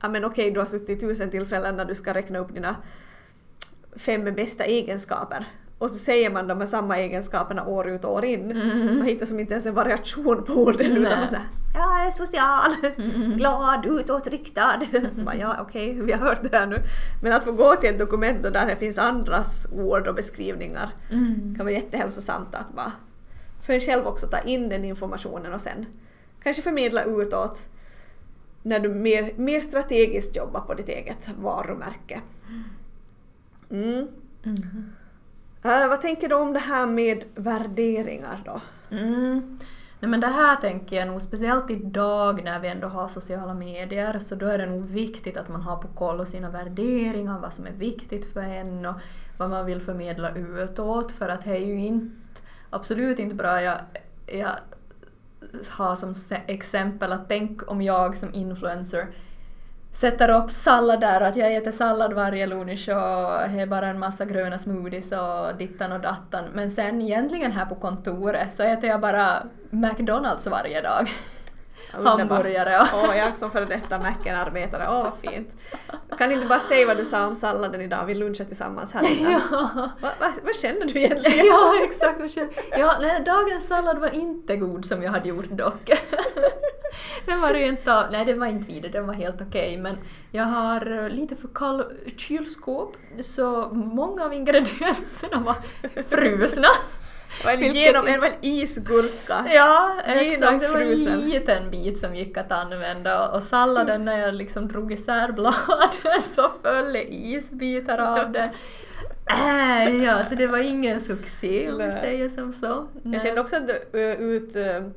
[0.00, 2.76] ja men okej, du har suttit i tusen tillfällen när du ska räkna upp dina
[3.96, 5.46] fem bästa egenskaper.
[5.78, 8.48] Och så säger man de här samma egenskaperna år ut och år in.
[8.98, 11.18] Man hittar som inte ens en variation på orden utan Nej.
[11.20, 12.70] man säger jag är social,
[13.36, 14.80] glad, utåtriktad.
[15.12, 16.76] Så bara, ja okej, vi har hört det här nu.
[17.22, 20.90] Men att få gå till ett dokument och där det finns andras ord och beskrivningar
[21.56, 22.92] kan vara jättehälsosamt att bara
[23.62, 25.86] för en själv också ta in den informationen och sen
[26.42, 27.66] kanske förmedla utåt
[28.68, 32.20] när du mer, mer strategiskt jobbar på ditt eget varumärke.
[33.70, 34.08] Mm.
[35.62, 38.60] Eh, vad tänker du om det här med värderingar då?
[38.96, 39.58] Mm.
[40.00, 44.18] Nej, men det här tänker jag nog speciellt idag när vi ändå har sociala medier
[44.18, 47.66] så då är det nog viktigt att man har på koll sina värderingar, vad som
[47.66, 48.94] är viktigt för en och
[49.38, 53.62] vad man vill förmedla utåt för att det är ju inte, absolut inte bra.
[53.62, 53.78] Jag,
[54.26, 54.50] jag
[55.78, 56.14] ha som
[56.46, 59.06] exempel att tänk om jag som influencer
[59.92, 64.58] sätter upp sallader, att jag äter sallad varje lunch och har bara en massa gröna
[64.58, 66.44] smoothies och dittan och dattan.
[66.54, 71.10] Men sen egentligen här på kontoret så äter jag bara McDonalds varje dag.
[71.92, 72.86] Hamburgare.
[72.94, 75.56] Åh, jag som före detta Macken-arbetare, åh vad fint.
[76.18, 79.32] Kan inte bara säga vad du sa om salladen idag, vi lunchade tillsammans här innan.
[79.50, 79.90] Ja.
[80.00, 81.46] Va, va, vad känner du egentligen?
[81.46, 82.20] ja, exakt.
[82.20, 85.90] vad känner- Ja, nej, dagens sallad var inte god som jag hade gjort dock.
[87.26, 89.96] den var rent av, nej den var inte vidare, den var helt okej men
[90.32, 91.84] jag har lite för kall
[92.16, 95.56] kylskåp så många av ingredienserna var
[96.08, 96.68] frusna.
[97.38, 99.46] Det var en, Vilket genom, inte- en, var en isgurka.
[99.54, 100.60] Ja, exakt.
[100.60, 104.92] Det var en liten bit som gick att använda och salladen när jag liksom drog
[104.92, 108.50] isär bladen så föll det isbitar av det.
[109.30, 112.00] Äh, ja, så det var ingen succé om vi Nej.
[112.00, 112.88] säger som så.
[113.02, 113.12] Nej.
[113.14, 114.90] Jag kände också att du ö, ut, ö,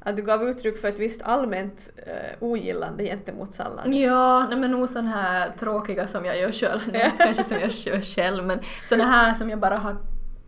[0.00, 3.94] att du gav uttryck för ett visst allmänt eh, ogillande gentemot sallad.
[3.94, 7.56] Ja, nej men nog sån här tråkiga som jag gör själv, det inte kanske som
[7.60, 9.96] jag gör själv men såna här som jag bara har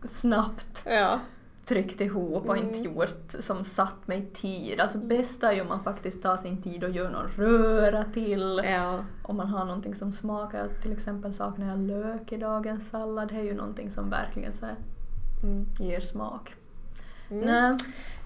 [0.07, 1.19] snabbt Ja.
[1.65, 2.67] tryckt ihop och Mm.
[2.67, 4.79] inte gjort som satt mig tid.
[4.79, 8.61] Alltså bästa är ju om man faktiskt tar sin tid och gör någon röra till.
[8.65, 9.03] Ja.
[9.23, 13.35] Om man har någonting som smakar, till exempel saknar jag lök i dagens sallad, det
[13.35, 14.75] är ju någonting som verkligen så här
[15.43, 15.65] Mm.
[15.79, 16.53] ger smak.
[17.29, 17.45] Mm.
[17.45, 17.77] Nej,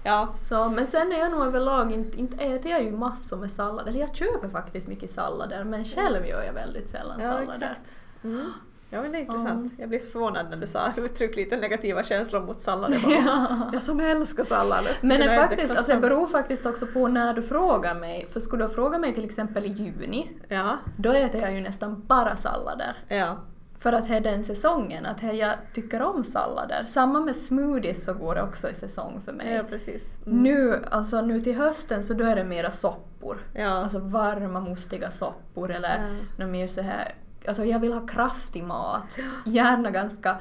[0.04, 0.26] Ja.
[0.26, 3.88] så, men sen är jag nog överlag inte, inte äter jag ju massor med sallad,
[3.88, 7.78] eller jag köper faktiskt mycket sallader men själv gör jag väldigt sällan Ja, sallader.
[8.24, 8.52] Mm.
[8.92, 9.72] Ja, men det är intressant.
[9.78, 12.92] Jag blir så förvånad när du sa uttryck lite negativa känslor mot sallad.
[12.92, 13.70] Jag, bara, Ja.
[13.72, 14.84] jag som älskar sallad.
[15.02, 18.26] Men det, faktiskt, alltså det beror faktiskt också på när du frågar mig.
[18.30, 22.02] För skulle du fråga mig till exempel i juni, Ja, då äter jag ju nästan
[22.06, 22.96] bara sallader.
[23.08, 23.36] ja.
[23.78, 26.84] För att det är den säsongen, att jag tycker om sallader.
[26.88, 29.54] Samma med smoothies så går det också i säsong för mig.
[29.54, 30.16] ja precis.
[30.26, 30.38] Mm.
[30.38, 33.38] Nu, alltså nu till hösten så då är det mera soppor.
[33.54, 33.68] Ja.
[33.70, 36.00] Alltså varma mustiga soppor eller
[36.38, 36.46] Ja.
[36.46, 37.14] mer så här.
[37.48, 39.18] Alltså jag vill ha kraftig mat.
[39.46, 40.36] Gärna ganska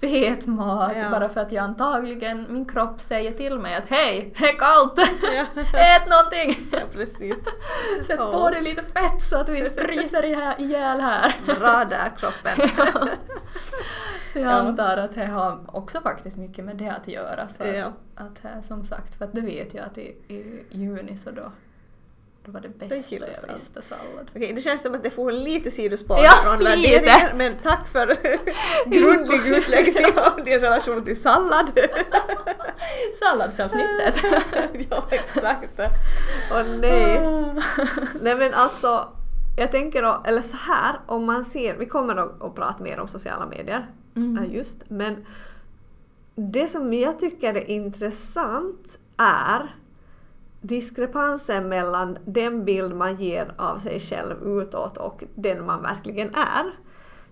[0.00, 1.10] fet mat Ja.
[1.10, 4.92] bara för att jag antagligen, min kropp säger till mig att hej, det är kallt!
[5.22, 5.46] Ja.
[5.80, 6.68] Ät någonting!
[6.72, 7.36] ja, precis.
[8.06, 8.32] Sätt Ja.
[8.32, 11.34] på dig lite fett så att du inte fryser i här- ihjäl här.
[11.60, 12.68] Bra där kroppen.
[14.32, 14.56] Så jag Ja.
[14.56, 17.48] antar att det har också faktiskt mycket med det att göra.
[17.48, 17.84] Så Ja.
[17.84, 17.92] att,
[18.26, 21.30] att det är som sagt, för att det vet jag att i, i juni så
[21.30, 21.52] då,
[22.46, 24.30] då var det bästa jag visste sallad.
[24.36, 28.06] Okej, det känns som att det får lite sidospår Ja, från värderingar, men tack för
[28.90, 30.04] grundlig utläggning
[30.36, 31.66] om din relation till sallad.
[33.20, 34.16] Salladsavsnittet!
[34.90, 35.80] ja, exakt.
[36.52, 37.20] Åh nej.
[38.22, 39.08] Nej men alltså,
[39.56, 43.08] jag tänker eller så här, om man ser, vi kommer att, att prata mer om
[43.08, 44.52] sociala medier, Mm.
[44.52, 45.26] just, men
[46.34, 49.76] det som jag tycker är intressant är
[50.66, 56.74] diskrepansen mellan den bild man ger av sig själv utåt och den man verkligen är.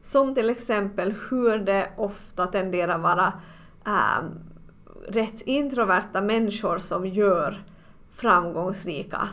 [0.03, 3.33] Som till exempel hur det ofta tenderar vara
[3.87, 4.25] ähm,
[5.09, 7.65] rätt introverta människor som gör
[8.13, 9.29] framgångsrika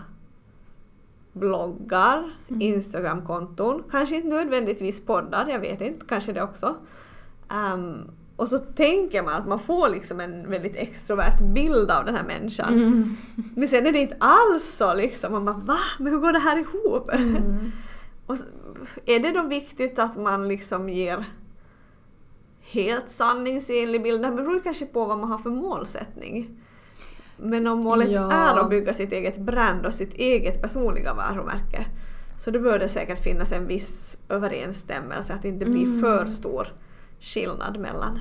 [1.34, 6.76] bloggar, Instagramkonton, kanske inte nödvändigtvis poddar, jag vet inte, kanske det också.
[7.50, 8.12] Ehm,
[8.42, 12.24] och så tänker man att man får liksom en väldigt extrovert bild av den här
[12.24, 12.74] människan.
[12.74, 13.18] Mm.
[13.56, 15.78] Men sen är det inte alls så liksom, man bara va?
[16.00, 17.10] Men hur går det här ihop?
[17.14, 17.72] Mm.
[18.26, 18.46] Och så,
[19.06, 21.26] är det då viktigt att man liksom ger
[22.62, 24.22] helt sanningsenlig bild?
[24.22, 26.50] Det beror kanske på vad man har för målsättning.
[27.38, 28.32] Men om målet Ja.
[28.32, 31.86] är att bygga sitt eget brand och sitt eget personliga varumärke
[32.38, 36.00] så då bör det säkert finnas en viss överensstämmelse, att det inte blir Mm.
[36.02, 36.68] för stor
[37.22, 38.20] skillnad mellan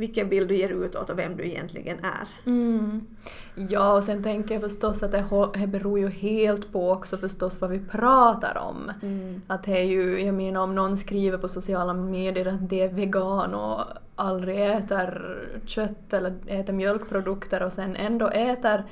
[0.00, 2.50] vilken bild du ger utåt och vem du egentligen är.
[2.50, 3.06] Mm.
[3.54, 7.70] Ja, och sen tänker jag förstås att det, beror ju helt på också förstås vad
[7.70, 8.92] vi pratar om.
[9.46, 12.88] Att det är ju, jag menar om någon skriver på sociala medier att det är
[12.88, 13.80] vegan och
[14.16, 18.84] aldrig äter kött eller äter mjölkprodukter och sen ändå äter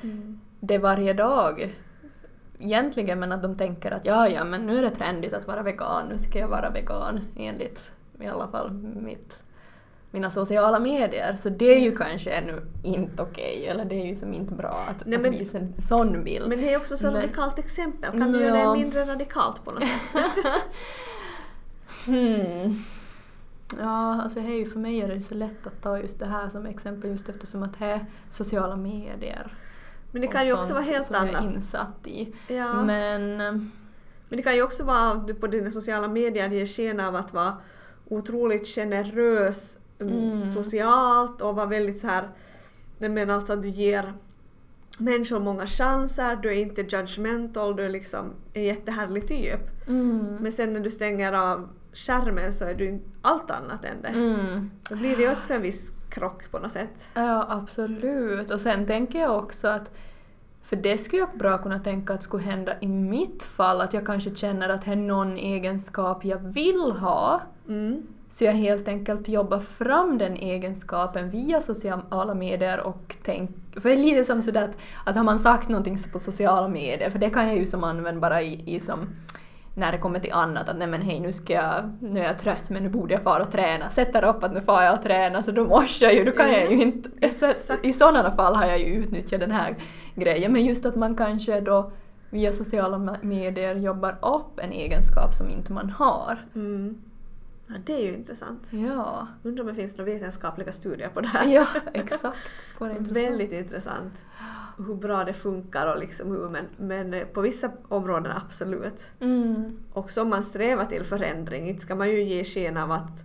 [0.60, 1.76] det varje dag.
[2.58, 5.62] Egentligen men att de tänker att ja, ja, men nu är det trendigt att vara
[5.62, 9.38] vegan, nu ska jag vara vegan enligt i alla fall mitt,
[10.10, 11.36] mina sociala medier.
[11.36, 14.84] Så det är ju kanske ännu inte okej, eller det är ju som inte bra
[14.88, 16.48] att, Nej, att men- visa en sån bild.
[16.48, 18.46] Men det är också så Men- radikalt exempel, kan du Ja.
[18.46, 20.44] göra det mindre radikalt på något sätt?
[22.06, 22.74] Hmm.
[23.78, 26.66] Ja, alltså hej, för mig är det så lätt att ta just det här som
[26.66, 29.56] exempel just eftersom att det är sociala medier.
[30.10, 31.54] Men det kan ju också vara helt som jag är annat.
[31.54, 32.34] insatt i.
[32.48, 32.82] Ja.
[32.82, 33.36] Men...
[34.30, 37.16] Men det kan ju också vara att du på dina sociala medier ger sken av
[37.16, 37.56] att vara
[38.10, 40.14] otroligt generös mm.
[40.14, 40.52] Mm.
[40.52, 42.28] socialt och vara väldigt så här,
[42.98, 44.14] nej men alltså att du ger
[44.98, 49.88] människor många chanser, du är inte judgmental, du är liksom en jättehärlig typ.
[49.88, 50.36] Mm.
[50.40, 54.08] Men sen när du stänger av skärmen så är du allt annat än det.
[54.08, 54.70] Mm.
[54.90, 57.10] Då blir det ju också en viss krock på något sätt.
[57.14, 58.50] Ja, absolut.
[58.50, 59.90] Och sen tänker jag också att
[60.62, 64.06] för det skulle jag bra kunna tänka att skulle hända i mitt fall, att jag
[64.06, 67.40] kanske känner att det är någon egenskap jag vill ha.
[67.68, 68.02] Mm.
[68.30, 73.50] Så jag helt enkelt jobbar fram den egenskapen via sociala medier och tänk...
[73.74, 77.10] För det är lite som sådär att, att har man sagt någonting på sociala medier,
[77.10, 78.98] för det kan jag ju som använda bara i, i som
[79.74, 82.38] när det kommer till annat, att nej men hej nu ska jag, nu är jag
[82.38, 83.90] trött men nu borde jag fara och träna.
[83.90, 86.52] Sätter upp att nu far jag och träna så då måste jag ju, då kan
[86.52, 87.10] jag ju inte...
[87.20, 87.70] Exakt.
[87.82, 89.76] I sådana fall har jag ju utnyttjat den här
[90.14, 91.92] grejen, men just att man kanske då
[92.30, 96.38] via sociala medier jobbar upp en egenskap som inte man har.
[96.54, 96.98] Mm.
[97.68, 98.72] Ja, det är ju intressant.
[98.72, 101.46] Ja, Undrar om det finns några vetenskapliga studier på det här.
[101.46, 102.38] ja exakt.
[102.64, 103.16] Det skulle vara intressant.
[103.30, 104.12] Väldigt intressant.
[104.86, 109.12] Hur bra det funkar och liksom hur, men, men eh, på vissa områden absolut.
[109.20, 109.78] Mm.
[109.92, 113.24] Och som man strävar till förändring, inte ska man ju ge sken av att...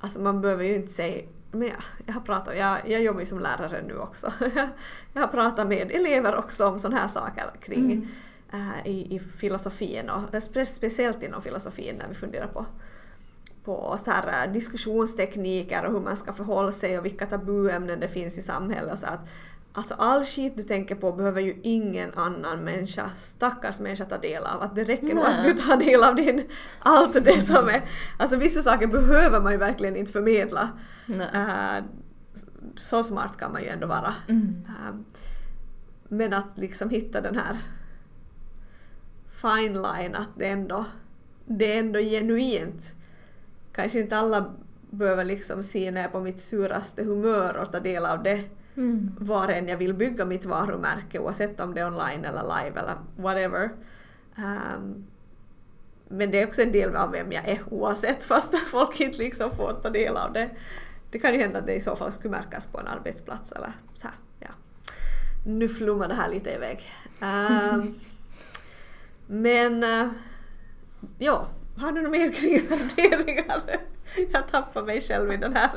[0.00, 1.22] Alltså man behöver ju inte säga...
[1.50, 4.32] Men jag, jag, har pratat, jag, jag jobbar ju som lärare nu också.
[5.12, 8.08] jag har pratat med elever också om sådana här saker kring Mm.
[8.52, 12.66] eh, i, i filosofin och spe, speciellt inom filosofin när vi funderar på,
[13.64, 18.08] på så här, eh, diskussionstekniker och hur man ska förhålla sig och vilka tabuämnen det
[18.08, 18.92] finns i samhället.
[18.92, 19.28] Och så att,
[19.72, 24.44] alltså all skit du tänker på behöver ju ingen annan människa, stackars människa ta del
[24.44, 24.62] av.
[24.62, 25.38] Att det räcker nog Nej.
[25.38, 26.42] att du tar del av din,
[26.78, 27.82] allt det som är...
[28.18, 30.68] Alltså vissa saker behöver man ju verkligen inte förmedla.
[31.08, 31.84] Eh,
[32.76, 34.14] så smart kan man ju ändå vara.
[34.28, 34.64] Mm.
[34.68, 34.94] Eh,
[36.08, 37.58] Men att liksom hitta den här
[39.42, 40.84] fine line att det ändå,
[41.46, 42.94] det är ändå genuint.
[43.74, 44.54] Kanske inte alla
[44.90, 48.44] behöver liksom se ner på mitt suraste humör och ta del av det
[48.76, 49.10] Mm.
[49.18, 52.94] var än jag vill bygga mitt varumärke oavsett om det är online eller live eller
[53.16, 53.70] whatever.
[54.36, 55.04] Ehm,
[56.08, 59.50] men det är också en del av vem jag är oavsett fast folk inte liksom
[59.50, 60.50] får ta del av det.
[61.10, 63.72] Det kan ju hända att det i så fall skulle märkas på en arbetsplats eller
[63.94, 64.48] så här, ja.
[65.46, 66.82] Nu flummar det här lite iväg.
[67.22, 67.94] Ehm,
[69.26, 70.06] men uh,
[71.18, 73.62] ja, har du något mer kring värderingar?
[74.32, 75.70] Jag tappar mig själv i den här.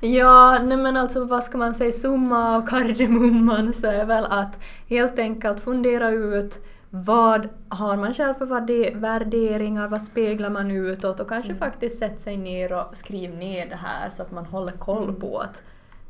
[0.00, 4.58] Ja, nej men alltså vad ska man säga, summa av kardemumman så är väl att
[4.88, 11.20] helt enkelt fundera ut vad har man själv för värde- värderingar, vad speglar man utåt
[11.20, 14.72] och kanske faktiskt sätta sig ner och skriva ner det här så att man håller
[14.72, 15.62] koll på att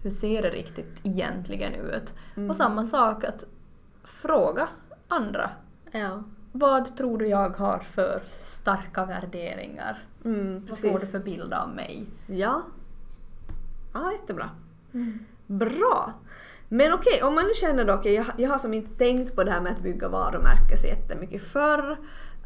[0.02, 2.14] hur ser det riktigt egentligen ut.
[2.50, 3.44] Och samma sak att
[4.04, 4.68] fråga
[5.08, 5.50] andra.
[5.92, 6.22] Ja.
[6.52, 10.04] Vad tror du jag har för starka värderingar?
[10.24, 12.06] Mm, Vad får du för bild av mig?
[12.26, 12.62] Ja.
[13.94, 14.50] Ja, jättebra.
[15.46, 16.12] Bra!
[16.68, 19.44] Men okej, om man nu känner då, okej, jag, jag har som inte tänkt på
[19.44, 21.96] det här med att bygga varumärke så jättemycket förr,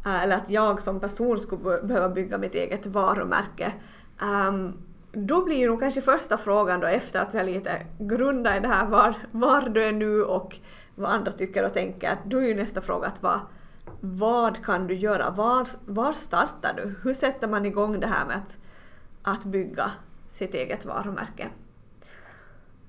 [0.05, 3.73] eh, eller att jag som person skulle be- behöva bygga mitt eget varumärke.
[4.21, 4.73] Ehm,
[5.11, 8.59] då blir ju nog kanske första frågan då efter att vi har lite grundat i
[8.59, 10.57] det här var, var du är nu och
[10.95, 13.39] vad andra tycker och tänker, då är ju nästa fråga att vad,
[14.01, 15.29] vad kan du göra?
[15.29, 16.95] Var, var startar du?
[17.03, 18.57] Hur sätter man igång det här med att,
[19.21, 19.91] att bygga
[20.29, 21.47] sitt eget varumärke?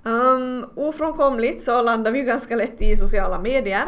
[0.02, 3.86] Um, ofrånkomligt så landar vi ganska lätt i sociala medier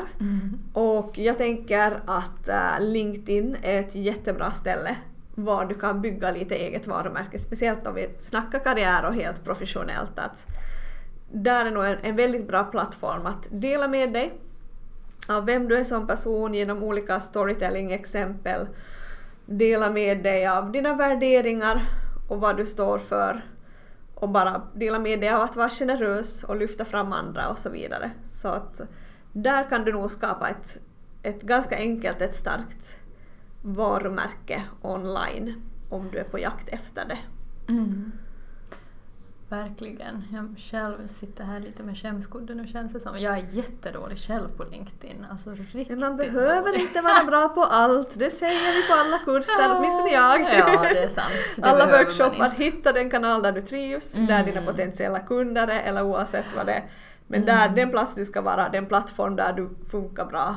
[0.73, 4.97] och jag tänker att eh, LinkedIn är ett jättebra ställe
[5.35, 10.19] var du kan bygga lite eget varumärke, speciellt om vi snackar karriär och helt professionellt.
[10.19, 10.47] Att
[11.33, 14.41] där är nog en, en väldigt bra plattform att dela med dig
[15.31, 18.69] av vem du är som person genom olika storytelling-exempel.
[19.47, 21.89] Dela med dig av dina värderingar
[22.29, 23.45] och vad du står för
[24.15, 27.71] och bara dela med dig av att vara generös och lyfta fram andra och så
[27.71, 28.11] vidare.
[28.25, 28.81] Så att
[29.33, 30.79] där kan du nog skapa ett,
[31.23, 32.99] ett ganska enkelt, ett starkt
[33.63, 35.55] varumärke online
[35.89, 37.19] om du är på jakt efter det.
[37.73, 38.13] Mm.
[39.51, 40.25] Verkligen.
[40.33, 43.19] Jag själv sitter här lite med skämskudden och känns det som.
[43.21, 45.27] Jag är jättedålig själv på LinkedIn.
[45.31, 46.81] Alltså riktigt Men man behöver dålig.
[46.81, 50.41] inte vara bra på allt, det säger vi på alla kurser, åtminstone jag.
[50.41, 51.27] Ja, det är sant.
[51.57, 54.65] Det alla workshoppar, hitta den kanal där du trivs, där dina Mm.
[54.67, 56.85] potentiella kunder är eller oavsett vad det är.
[57.27, 57.57] Men Mm.
[57.57, 60.57] där, den plats du ska vara, den plattform där du funkar bra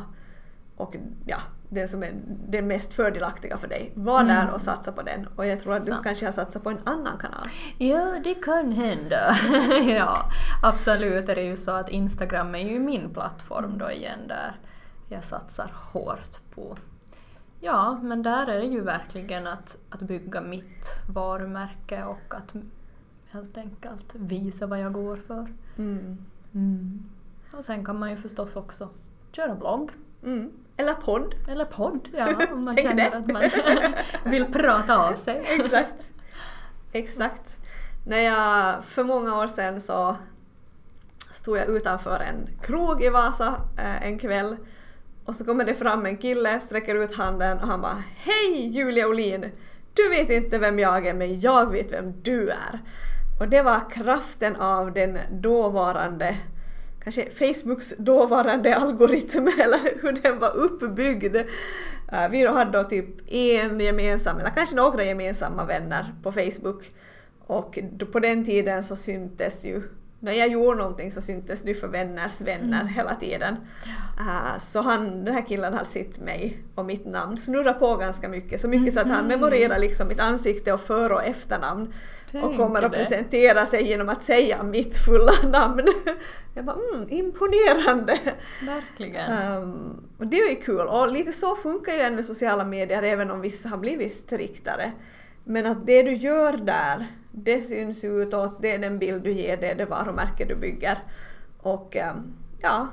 [0.78, 1.38] och ja,
[1.72, 3.92] den som är den mest fördelaktiga för dig.
[3.96, 5.28] Var där och satsa på den.
[5.36, 6.04] Och jag tror att du Sant.
[6.04, 7.48] kanske har satsat på en annan kanal.
[7.78, 9.36] Ja, det kan hända.
[9.98, 10.30] ja,
[10.64, 14.56] absolut är det ju så att Instagram är ju min plattform då igen där
[15.10, 16.78] jag satsar hårt på.
[17.60, 22.54] Ja, men där är det ju verkligen att, att bygga mitt varumärke och att
[23.30, 25.54] helt enkelt visa vad jag går för.
[25.78, 27.06] Mm.
[27.54, 28.90] Och sen kan man ju förstås också
[29.32, 29.92] köra blogg.
[30.24, 30.52] Mm.
[30.82, 31.36] Eller podd.
[31.48, 33.18] Eller podd, ja, om man känner det.
[33.18, 33.44] att man
[34.32, 35.44] vill prata av sig.
[35.60, 36.12] Exakt.
[36.92, 37.58] Exakt.
[38.06, 40.16] När jag för många år sedan så
[41.32, 44.58] stod jag utanför en krog i Vasa eh, en kväll
[45.26, 49.08] och så kommer det fram en kille, sträcker ut handen och han bara Hej Julia
[49.08, 49.52] Olin!
[49.94, 52.80] Du vet inte vem jag är men jag vet vem du är.
[53.40, 56.38] Och det var kraften av den dåvarande
[57.04, 61.36] kanske Facebooks dåvarande algoritm eller hur den var uppbyggd.
[62.12, 66.92] Äh, vi hade då typ en gemensam, eller kanske några gemensamma vänner på Facebook.
[67.40, 67.80] Och
[68.12, 69.84] på den tiden så syntes ju
[70.24, 72.88] när jag gjorde någonting så syntes det för vänners vänner Mm.
[72.94, 73.56] hela tiden.
[74.20, 78.30] Uh, så han, den här killen har sett mig och mitt namn snurra på ganska
[78.30, 78.62] mycket.
[78.62, 79.28] Så mycket så att han Mhm.
[79.28, 81.94] memorerar liksom mitt ansikte och för och efternamn.
[82.34, 82.98] och Tänk kommer att det.
[82.98, 85.88] presentera sig genom att säga mitt fulla namn.
[86.56, 88.20] jag bara mm, imponerande.
[88.66, 89.54] Verkligen.
[89.58, 93.32] Um, och det är ju kul och lite så funkar ju ännu sociala medier även
[93.32, 94.92] om vissa har blivit striktare.
[95.44, 99.58] Men att det du gör där, det syns utåt, det är den bild du ger,
[99.58, 100.98] det är det varumärke du bygger.
[101.58, 102.88] Och ehm, ja,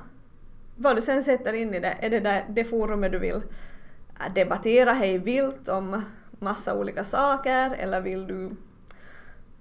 [0.77, 3.43] vad du sen sätter in i det, är det där, det forumet du vill
[4.21, 6.03] äh, debattera hej vilt om
[6.39, 8.51] massa olika saker eller vill du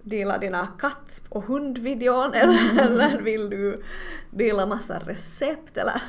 [0.01, 3.83] dela dina katt och hundvideon eller, eller vill du
[4.31, 6.01] dela massa recept eller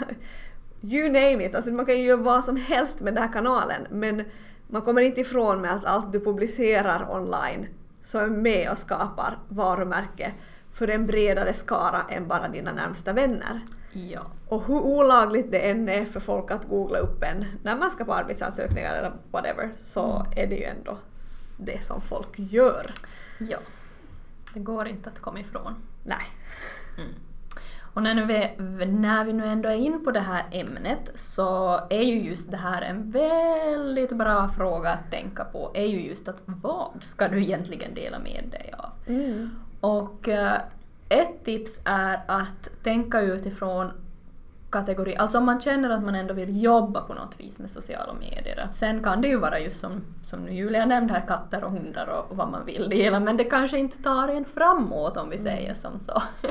[0.83, 1.55] you name it.
[1.55, 4.23] Alltså man kan ju göra vad som helst med den här kanalen men
[4.67, 7.67] man kommer inte ifrån med att allt du publicerar online
[8.09, 10.33] så är med och skapar varumärke
[10.73, 13.61] för en bredare skara än bara dina närmsta vänner.
[13.93, 14.27] Ja.
[14.49, 18.05] Och hur olagligt det än är för folk att googla upp en när man ska
[18.05, 20.99] på arbetsansökningar eller whatever så är det ju ändå
[21.57, 22.95] det som folk gör.
[23.39, 23.59] ja.
[24.55, 25.75] Det går inte att komma ifrån.
[26.05, 26.27] Nej.
[26.99, 27.15] Mm.
[27.99, 28.51] Och när, vi,
[28.87, 32.57] när vi nu ändå är in på det här ämnet så är ju just det
[32.57, 35.71] här en väldigt bra fråga att tänka på.
[35.75, 38.91] är ju just att vad ska du egentligen dela med dig av?
[39.07, 39.51] Mm.
[39.81, 40.61] Och eh,
[41.09, 43.93] ett tips är att tänka utifrån
[44.71, 48.13] kategori, alltså om man känner att man ändå vill jobba på något vis med sociala
[48.13, 48.65] medier.
[48.65, 51.71] Att sen kan det ju vara just som, som nu Julia nämnde här, katter och
[51.71, 55.31] hundar och, och vad man vill dela, men det kanske inte tar en framåt om
[55.31, 56.23] vi säger som så.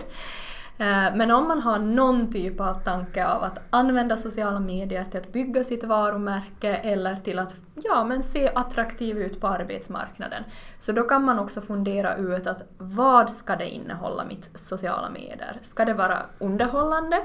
[0.79, 5.19] Eh, Men om man har någon typ av tanke av att använda sociala medier till
[5.19, 10.43] att bygga sitt varumärke eller till att ja, men se attraktiv ut på arbetsmarknaden,
[10.79, 15.57] så då kan man också fundera ut att vad ska det innehålla mitt sociala medier?
[15.61, 17.21] Ska det vara underhållande?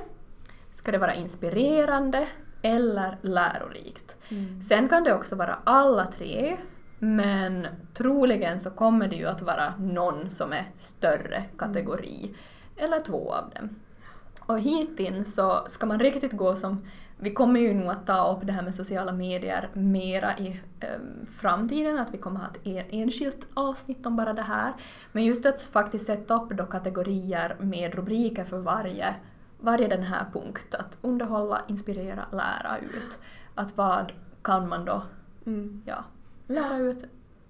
[0.72, 2.26] Ska det vara inspirerande?
[2.62, 4.16] Eller lärorikt?
[4.68, 6.56] Sen kan det också vara alla tre,
[6.98, 12.34] men troligen så kommer det ju att vara någon som är större kategori,
[12.82, 13.68] eller två av dem.
[14.46, 16.84] Och hitin så ska man riktigt gå som
[17.18, 21.26] vi kommer ju nog att ta upp det här med sociala medier mera i em,
[21.36, 24.72] framtiden, att vi kommer att ha ett en- enskilt avsnitt om bara det här.
[25.12, 29.14] Men just att faktiskt sätta upp då kategorier med rubriker för varje,
[29.60, 30.74] varje den här punkt.
[30.74, 33.18] Att underhålla, inspirera, lära ut.
[33.54, 34.12] Att vad
[34.42, 35.02] kan man då
[35.46, 35.82] Mm.
[35.86, 36.04] ja,
[36.46, 37.04] lära ut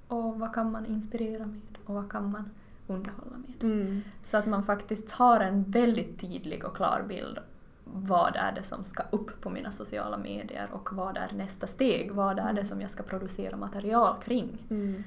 [0.08, 2.50] och vad kan man inspirera med och vad kan man
[2.86, 3.62] underhålla med.
[3.62, 4.02] Mm.
[4.22, 7.38] Så att man faktiskt har en väldigt tydlig och klar bild.
[7.84, 12.12] Vad är det som ska upp på mina sociala medier och vad är nästa steg?
[12.12, 14.66] Vad är det som jag ska producera material kring?
[14.70, 15.04] Mm.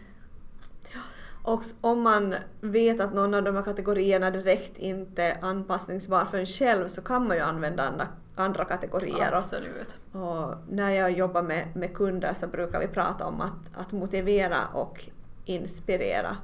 [1.45, 6.38] Och om man vet att någon av de här kategorierna direkt inte är anpassningsbar för
[6.38, 9.32] en själv så kan man ju använda andra, andra kategorier.
[9.32, 9.97] Och, Absolut.
[10.11, 14.57] och när jag jobbar med, med kunder så brukar vi prata om att, att motivera
[14.73, 15.09] och
[15.45, 16.38] inspirera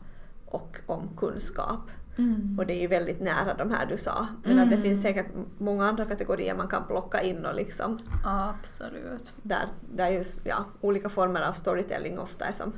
[0.51, 1.79] och om kunskap.
[2.17, 2.55] Mm.
[2.59, 4.27] Och det är ju väldigt nära de här du sa.
[4.43, 4.81] Men att det Mm.
[4.81, 5.27] finns säkert
[5.57, 9.33] många andra kategorier man kan plocka in och liksom Absolut.
[9.41, 12.73] där, där just, ja, olika former av storytelling ofta är som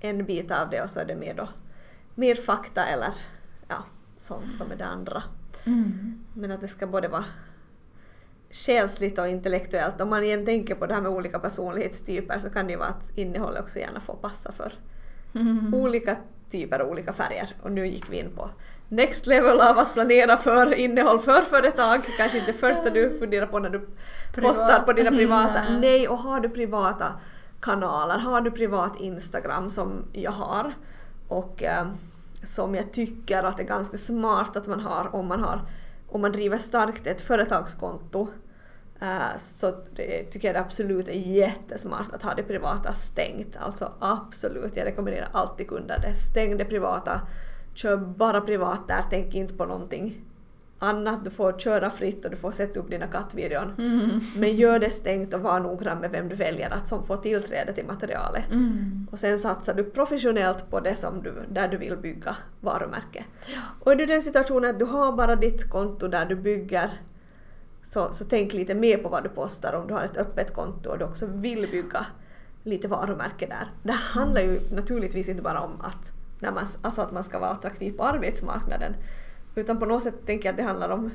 [0.00, 1.48] en bit av det och så är det mer då
[2.14, 3.14] mer fakta eller
[3.68, 3.76] ja,
[4.16, 5.22] sånt som är det andra.
[5.66, 6.18] Mm.
[6.34, 7.24] Men att det ska både vara
[8.50, 10.00] själsligt och intellektuellt.
[10.00, 12.88] Om man igen tänker på det här med olika personlighetstyper så kan det ju vara
[12.88, 14.72] att innehållet också gärna får passa för
[15.34, 15.74] Mm.
[15.74, 16.16] olika
[16.50, 17.54] typer och olika färger.
[17.62, 18.50] Och nu gick vi in på
[18.88, 22.00] next level av att planera för innehåll för företag.
[22.16, 23.88] Kanske inte det första du funderar på när du
[24.34, 25.62] postar på dina privata.
[25.70, 25.80] Nej.
[25.80, 27.06] Nej, och har du privata
[27.60, 30.74] kanaler, har du privat Instagram som jag har
[31.28, 31.86] och eh,
[32.42, 35.60] som jag tycker att det är ganska smart att man har om man har
[36.08, 38.28] om man driver starkt ett företagskonto
[39.38, 43.56] så det, tycker jag det absolut är jättesmart att ha det privata stängt.
[43.56, 46.14] Alltså absolut, jag rekommenderar alltid kunder det.
[46.14, 47.20] Stäng det privata,
[47.74, 50.24] kör bara privat där, tänk inte på någonting
[50.78, 51.24] annat.
[51.24, 53.74] Du får köra fritt och du får sätta upp dina kattvideon.
[53.78, 54.20] Mm.
[54.36, 57.72] Men gör det stängt och var noggrann med vem du väljer att som får tillträde
[57.72, 58.50] till materialet.
[58.50, 59.06] Mm.
[59.12, 63.24] Och sen satsar du professionellt på det som du, där du vill bygga varumärke.
[63.80, 66.90] Och är du i den situationen att du har bara ditt konto där du bygger
[67.90, 70.90] så, så tänk lite mer på vad du postar om du har ett öppet konto
[70.90, 72.06] och du också vill bygga
[72.62, 73.70] lite varumärke där.
[73.82, 77.50] Det handlar ju naturligtvis inte bara om att, när man, alltså att man ska vara
[77.50, 78.94] attraktiv på arbetsmarknaden
[79.54, 81.10] utan på något sätt tänker jag att det handlar om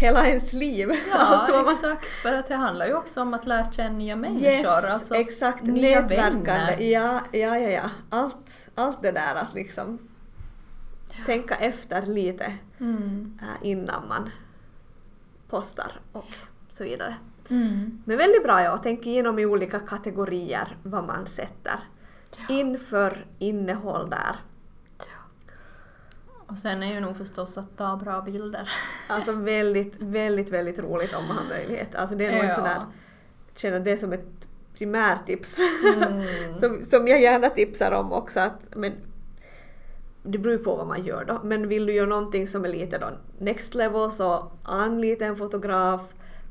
[0.00, 0.90] hela ens liv.
[1.10, 2.06] Ja, exakt.
[2.06, 4.48] För att det handlar ju också om att lära känna nya människor.
[4.48, 5.62] Yes, alltså exakt.
[5.62, 6.50] nya Nätverkande.
[6.50, 6.80] vänner.
[6.80, 7.90] Ja, ja, ja, ja.
[8.10, 9.98] Allt, allt det där att liksom...
[11.26, 13.38] tänka efter lite Mm.
[13.42, 14.30] äh, innan man
[15.52, 16.34] postar och
[16.72, 17.16] så vidare.
[17.50, 18.02] Mm.
[18.04, 21.78] Men väldigt bra ja, tänk igenom i olika kategorier vad man sätter
[22.48, 24.36] inför innehåll där.
[26.46, 28.68] Och sen är ju nog förstås att ta bra bilder.
[29.08, 31.94] Alltså väldigt, väldigt, väldigt roligt om man har möjlighet.
[31.94, 32.48] Alltså det är nog Ja.
[32.48, 35.58] ett sånt där, jag känner det som ett primärtips
[35.96, 36.24] Mm.
[36.60, 38.40] som, som jag gärna tipsar om också.
[38.40, 38.92] Att, men
[40.22, 41.40] det beror ju på vad man gör då.
[41.44, 43.06] Men vill du göra någonting som är lite då
[43.38, 46.02] next level så anlita en fotograf,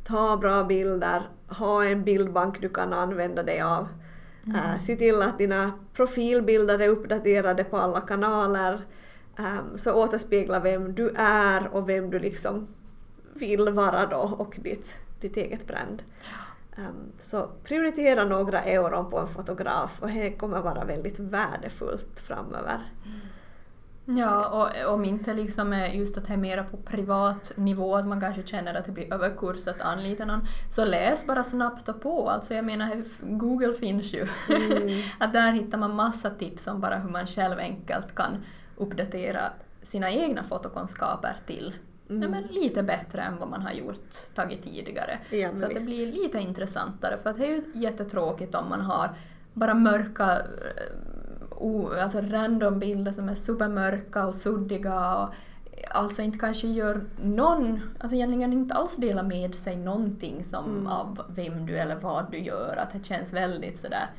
[0.04, 3.88] ta bra bilder, ha en bildbank du kan använda dig av.
[4.48, 8.82] Eh, se till att dina profilbilder är uppdaterade på alla kanaler.
[9.38, 12.68] Um, så återspegla vem du är och vem du liksom
[13.34, 16.04] vill vara då och ditt, ditt eget brand.
[16.78, 22.92] Um, så prioritera några euron på en fotograf och det kommer vara väldigt värdefullt framöver.
[24.06, 28.22] Ja, och om inte liksom just att det är mera på privat nivå, att man
[28.22, 32.30] kanske känner att det blir överkurs att anlita någon, så läs bara snabbt och på.
[32.30, 34.28] Alltså jag menar, Google finns ju.
[34.50, 35.02] Mm.
[35.20, 38.32] att där hittar man massa tips om bara hur man själv enkelt kan
[38.78, 39.42] uppdatera
[39.82, 41.74] sina egna fotokunskaper till
[42.08, 45.20] nej, men lite bättre än vad man har gjort tagit tidigare.
[45.32, 48.82] Ja, så att det blir lite intressantare, för att det är ju jättetråkigt om man
[48.82, 49.10] har
[49.54, 50.46] bara mörka eh,
[51.62, 55.34] o, alltså random bilder som är supermörka och suddiga och
[55.92, 60.88] alltså inte kanske gör någon, alltså egentligen inte alls delar med sig någonting som Mm.
[60.88, 64.10] av vem du eller vad du gör, att det känns väldigt sådär,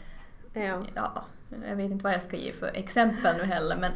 [0.53, 0.83] Ja.
[0.95, 1.25] ja,
[1.69, 3.93] jag vet inte vad jag ska ge för exempel nu heller men,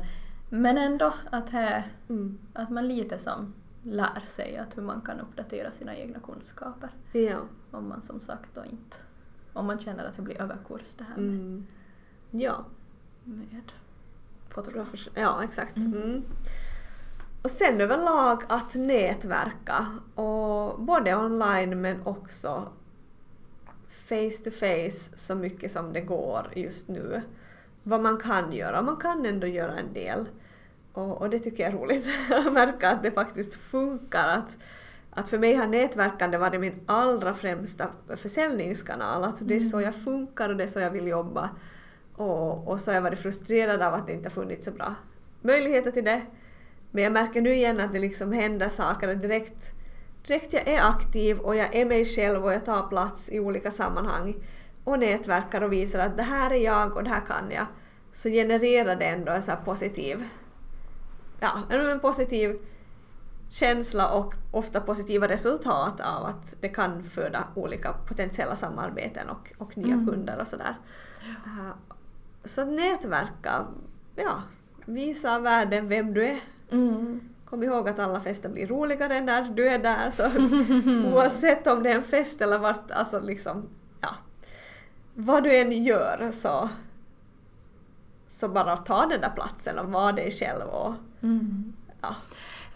[0.48, 2.38] men ändå att, här, Mm.
[2.52, 6.90] att man lite som lär sig att hur man kan uppdatera sina egna kunskaper.
[7.12, 7.36] Ja.
[7.70, 8.96] Om man som sagt då inte,
[9.52, 11.66] om man känner att det blir överkurs det här med, Mm.
[12.30, 12.64] Ja.
[13.26, 13.62] Med
[14.48, 14.88] Bra fotograf.
[14.88, 15.76] förs- ja, exakt.
[15.76, 16.22] Mm.
[17.42, 22.68] Och sen överlag att nätverka, och både online men också
[24.08, 27.22] face to face så mycket som det går just nu.
[27.82, 30.26] Vad man kan göra, man kan ändå göra en del.
[30.92, 32.08] Och, och det tycker jag är roligt
[32.46, 34.28] att märka att det faktiskt funkar.
[34.28, 34.58] Att,
[35.10, 39.24] att för mig har nätverkande varit min allra främsta försäljningskanal.
[39.24, 41.50] Alltså det är så jag funkar och det är så jag vill jobba.
[42.16, 44.94] Och, och så har jag varit frustrerad av att det inte har funnits så bra
[45.40, 46.22] möjligheter till det.
[46.90, 49.72] Men jag märker nu igen att det liksom händer saker direkt,
[50.26, 53.70] direkt jag är aktiv och jag är mig själv och jag tar plats i olika
[53.70, 54.34] sammanhang
[54.84, 57.66] och nätverkar och visar att det här är jag och det här kan jag
[58.12, 60.24] så genererar det ändå en så positiv,
[61.40, 62.58] ja, en positiv
[63.48, 69.76] känsla och ofta positiva resultat av att det kan föda olika potentiella samarbeten och, och
[69.78, 70.06] nya Mm.
[70.06, 70.76] kunder och sådär.
[71.46, 71.70] Uh,
[72.46, 73.66] så att nätverka,
[74.16, 74.42] ja,
[74.84, 76.40] visa världen vem du är.
[76.70, 77.20] Mm.
[77.44, 80.22] Kom ihåg att alla fester blir roligare när du är där så
[81.14, 83.68] oavsett om det är en fest eller vart, alltså liksom,
[84.00, 84.08] ja.
[85.14, 86.68] Vad du än gör så,
[88.26, 91.72] så bara ta den där platsen och var dig själv och Mm.
[92.00, 92.14] ja.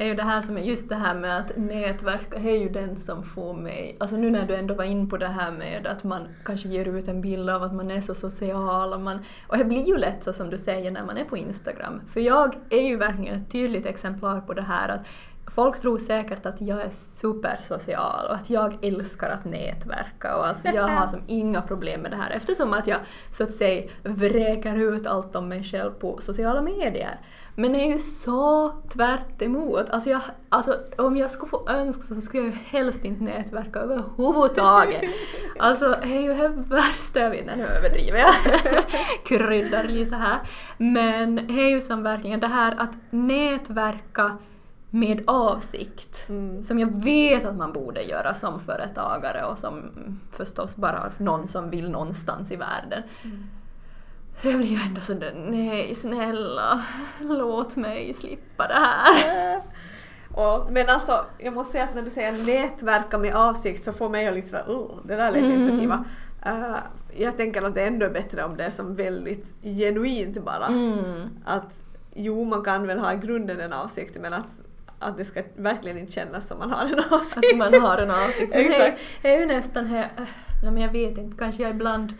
[0.00, 2.96] Är ju det här som är just det här med att nätverka, är ju den
[2.96, 6.04] som får mig, alltså nu när du ändå var in på det här med att
[6.04, 9.58] man kanske ger ut en bild av att man är så social och man, och
[9.58, 12.00] det blir ju lätt så som du säger när man är på Instagram.
[12.06, 15.06] För jag är ju verkligen ett tydligt exemplar på det här att
[15.54, 20.68] folk tror säkert att jag är supersocial och att jag älskar att nätverka och alltså
[20.68, 22.98] jag har som inga problem med det här eftersom att jag
[23.32, 27.20] så att säga vräker ut allt om mig själv på sociala medier.
[27.60, 29.90] Men det är ju så tvärt emot.
[29.90, 33.78] Alltså, jag, alltså om jag skulle få önska så skulle jag ju helst inte nätverka
[33.78, 35.02] överhuvudtaget.
[35.58, 38.34] Alltså det är ju det värsta jag vet, nu överdriver jag.
[39.24, 40.40] Kryddar lite här.
[40.78, 44.38] Men det är ju som verkligen det här att nätverka
[44.90, 46.26] med avsikt.
[46.28, 46.62] Mm.
[46.62, 49.82] Som jag vet att man borde göra som företagare och som
[50.32, 53.02] förstås bara någon som vill någonstans i världen.
[54.42, 56.84] Så jag blir ju ändå sådär, nej snälla,
[57.20, 59.54] låt mig slippa det här.
[59.54, 59.62] Eh,
[60.34, 64.08] Och, men alltså, jag måste säga att när du säger nätverka med avsikt så får
[64.08, 66.04] mig att sådär, oh, det där lät inte så kiva.
[66.46, 66.76] Eh,
[67.16, 70.66] jag tänker att det ändå är bättre om det är som väldigt genuint bara.
[70.66, 71.28] Mm.
[71.44, 71.72] Att
[72.14, 74.62] jo, man kan väl ha i grunden en avsikt men att,
[74.98, 77.52] att det ska verkligen inte kännas som man har en avsikt.
[77.52, 78.50] Att man har en avsikt.
[78.54, 79.00] Men Exakt.
[79.22, 80.10] det är ju nästan här,
[80.62, 82.14] nej men jag vet inte, kanske jag ibland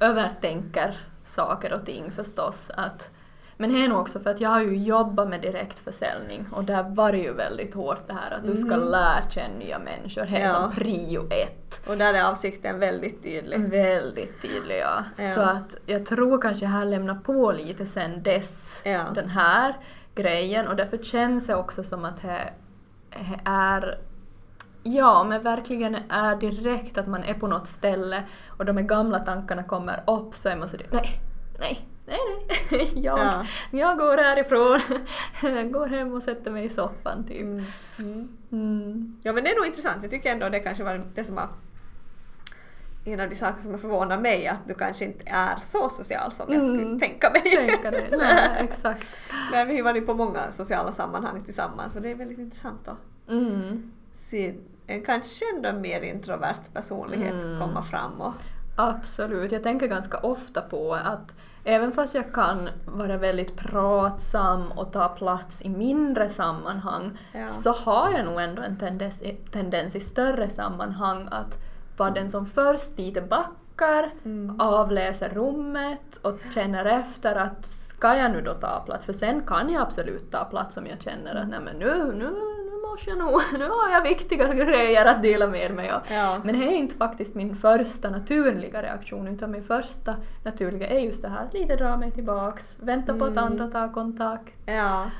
[0.00, 1.00] övertänker
[1.30, 2.70] saker och ting förstås.
[2.76, 3.10] Att,
[3.56, 6.82] men det är nog också för att jag har ju jobbat med direktförsäljning och där
[6.82, 10.24] var det ju väldigt hårt det här att du ska lära känna nya människor.
[10.30, 10.54] Det är Ja.
[10.54, 11.80] som prio ett.
[11.88, 13.60] Och där är avsikten väldigt tydlig.
[13.60, 15.04] Väldigt tydlig ja.
[15.18, 15.30] Ja.
[15.34, 19.02] Så att jag tror kanske jag har lämnat på lite sen dess Ja.
[19.14, 19.74] den här
[20.14, 22.52] grejen och därför känns det också som att det
[23.44, 23.98] är
[24.96, 28.22] Ja, men verkligen är direkt att man är på något ställe
[28.58, 31.20] och de här gamla tankarna kommer upp så är man så nej,
[31.60, 32.18] nej, nej,
[32.70, 33.44] nej, jag, Ja.
[33.70, 34.80] jag går härifrån,
[35.72, 37.40] går hem och sätter mig i soffan typ.
[37.42, 37.64] Mm.
[37.98, 38.28] Mm.
[38.52, 39.16] Mm.
[39.22, 39.98] Ja men det är nog intressant.
[40.02, 41.48] Jag tycker ändå det kanske var det som var
[43.04, 46.32] en av de saker som har förvånat mig att du kanske inte är så social
[46.32, 46.98] som jag skulle Mm.
[47.00, 47.42] tänka mig.
[47.68, 48.04] Tänka det.
[48.18, 49.06] Nej, exakt.
[49.52, 52.96] Nej, vi har varit på många sociala sammanhang tillsammans och det är väldigt intressant att
[53.28, 53.92] Mm.
[54.12, 54.54] se
[54.90, 57.60] en kanske ändå mer introvert personlighet Mm.
[57.60, 58.20] komma fram.
[58.20, 58.34] Och,
[58.76, 61.34] Absolut, jag tänker ganska ofta på att
[61.64, 67.46] även fast jag kan vara väldigt pratsam och ta plats i mindre sammanhang Ja.
[67.48, 69.22] så har jag nog ändå en tendens,
[69.52, 71.58] tendens i större sammanhang att
[71.96, 74.60] vara den som först lite backar, Mm.
[74.60, 79.06] avläser rummet och känner efter att ska jag nu då ta plats?
[79.06, 82.24] För sen kan jag absolut ta plats om jag känner att nej men nu, nu,
[82.30, 82.49] nu
[83.06, 86.00] måste jag nog, nu har jag viktiga grejer att dela med mig av.
[86.10, 86.40] ja.
[86.44, 91.22] Men det är inte faktiskt min första naturliga reaktion utan min första naturliga är just
[91.22, 93.44] det här att lite dra mig tillbaks, vänta på att Mm.
[93.44, 94.54] andra tar kontakt.
[94.66, 95.10] ja.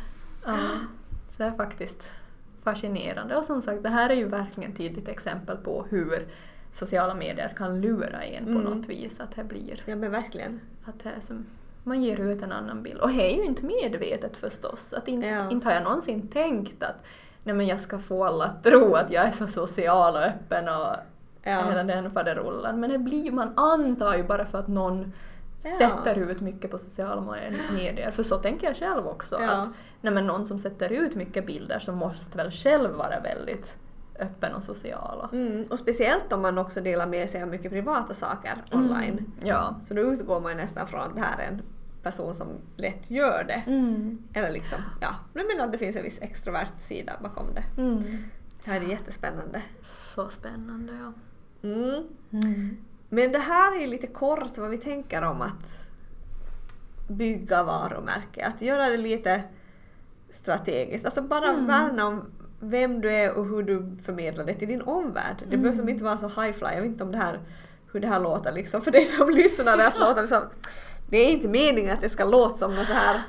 [0.47, 0.59] Ja,
[1.29, 2.13] så det är faktiskt
[2.65, 6.29] fascinerande och som sagt det här är ju verkligen ett tydligt exempel på hur
[6.73, 8.63] sociala medier kan lura en på Mm.
[8.63, 10.61] något vis att det blir ja men verkligen.
[10.85, 11.47] att det som
[11.85, 13.01] man ger ut en annan bild.
[13.01, 14.93] Och det är ju inte medvetet förstås.
[14.93, 15.51] Att inte, Ja.
[15.51, 17.05] inte har jag någonsin tänkt att
[17.45, 20.69] nej men jag ska få alla att tro att jag är så social och öppen
[20.69, 20.97] och
[21.43, 21.63] Ja.
[21.69, 22.81] hela den faderullan.
[22.81, 25.13] Men det blir man antar ju bara för att någon
[25.63, 25.71] Ja.
[25.89, 27.37] sätter ut mycket på sociala
[27.73, 28.11] medier.
[28.11, 29.39] För så tänker jag själv också.
[29.41, 29.51] Ja.
[29.51, 29.71] Att
[30.01, 33.77] nej men någon som sätter ut mycket bilder så måste väl själv vara väldigt
[34.19, 35.21] öppen och social.
[35.21, 35.65] och- Mm.
[35.71, 39.19] Och speciellt om man också delar med sig av mycket privata saker online.
[39.19, 39.33] Mm.
[39.43, 39.75] Ja.
[39.83, 41.63] Så då utgår man nästan från att det här är en
[42.03, 43.63] person som lätt gör det.
[43.67, 44.19] Mm.
[44.35, 47.83] Eller liksom, ja, men men att det finns en viss extrovert sida bakom det.
[47.83, 48.03] Mm.
[48.65, 49.63] Det här är jättespännande.
[49.83, 51.13] Så spännande ja.
[51.69, 52.05] Mm.
[52.33, 52.77] Mm.
[53.09, 55.89] Men det här är ju lite kort vad vi tänker om att
[57.09, 58.47] bygga varumärke.
[58.47, 59.43] Att göra det lite
[60.31, 61.05] strategiskt.
[61.05, 61.67] Alltså bara Mm.
[61.67, 62.25] värna om
[62.61, 65.37] vem du är och hur du förmedlar det till din omvärld.
[65.51, 65.93] Det behöver som Mm.
[65.93, 66.67] inte vara så high fly.
[66.75, 67.41] Jag vet inte om det här,
[67.93, 69.79] hur det här låter liksom för dig som lyssnar.
[69.79, 70.43] Att låta liksom,
[71.11, 73.21] det är inte meningen att det ska låta som något så här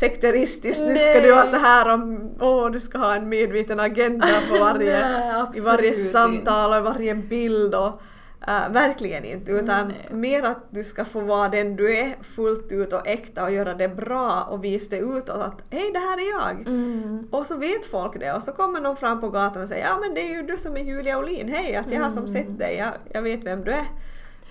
[0.00, 0.80] sekteristiskt.
[0.80, 4.58] Nu ska du ha så här om, åh du ska ha en medveten agenda på
[4.58, 7.74] varje Nej, i varje samtal och i varje bild.
[7.74, 8.00] Och,
[8.48, 10.08] äh, verkligen inte, utan Nej.
[10.10, 13.74] mer att du ska få vara den du är fullt ut och äkta och göra
[13.74, 16.60] det bra och visa det utåt att hej det här är jag.
[16.68, 17.28] Mm.
[17.30, 19.98] Och så vet folk det och så kommer någon fram på gatan och säger ja
[20.00, 22.32] men det är ju du som är Julia Olin, hej att jag har som Mm.
[22.32, 23.86] sett dig, jag, jag vet vem du är.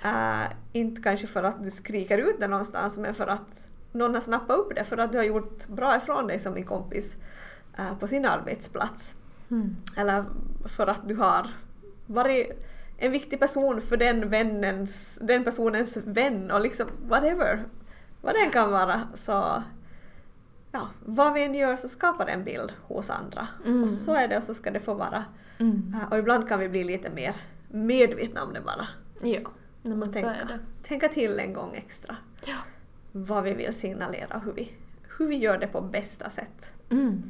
[0.03, 4.21] Äh, inte kanske för att du skriker ut det någonstans men för att någon har
[4.21, 7.15] snappat upp det för att du har gjort bra ifrån dig som min kompis
[7.77, 9.15] äh, på sin arbetsplats.
[9.51, 9.75] Mm.
[9.97, 10.25] Eller
[10.65, 11.47] för att du har
[12.07, 12.65] varit
[12.97, 17.65] en viktig person för den, vännens, den personens vän och liksom whatever.
[18.21, 19.63] Vad det än kan vara så
[20.71, 23.47] ja, vad vi än gör så skapar det en bild hos andra.
[23.65, 23.83] Mm.
[23.83, 25.23] Och så är det och så ska det få vara.
[25.57, 25.95] Mm.
[26.01, 27.35] Äh, Och ibland kan vi bli lite mer
[27.69, 28.87] medvetna om det bara.
[29.21, 29.39] Ja,
[29.81, 30.35] nej, men tänka,
[30.83, 32.15] tänka till en gång extra.
[32.45, 32.55] Ja.
[33.11, 34.71] Vad vi vill signalera och hur vi,
[35.17, 36.71] hur vi gör det på bästa sätt.
[36.89, 37.23] Mm.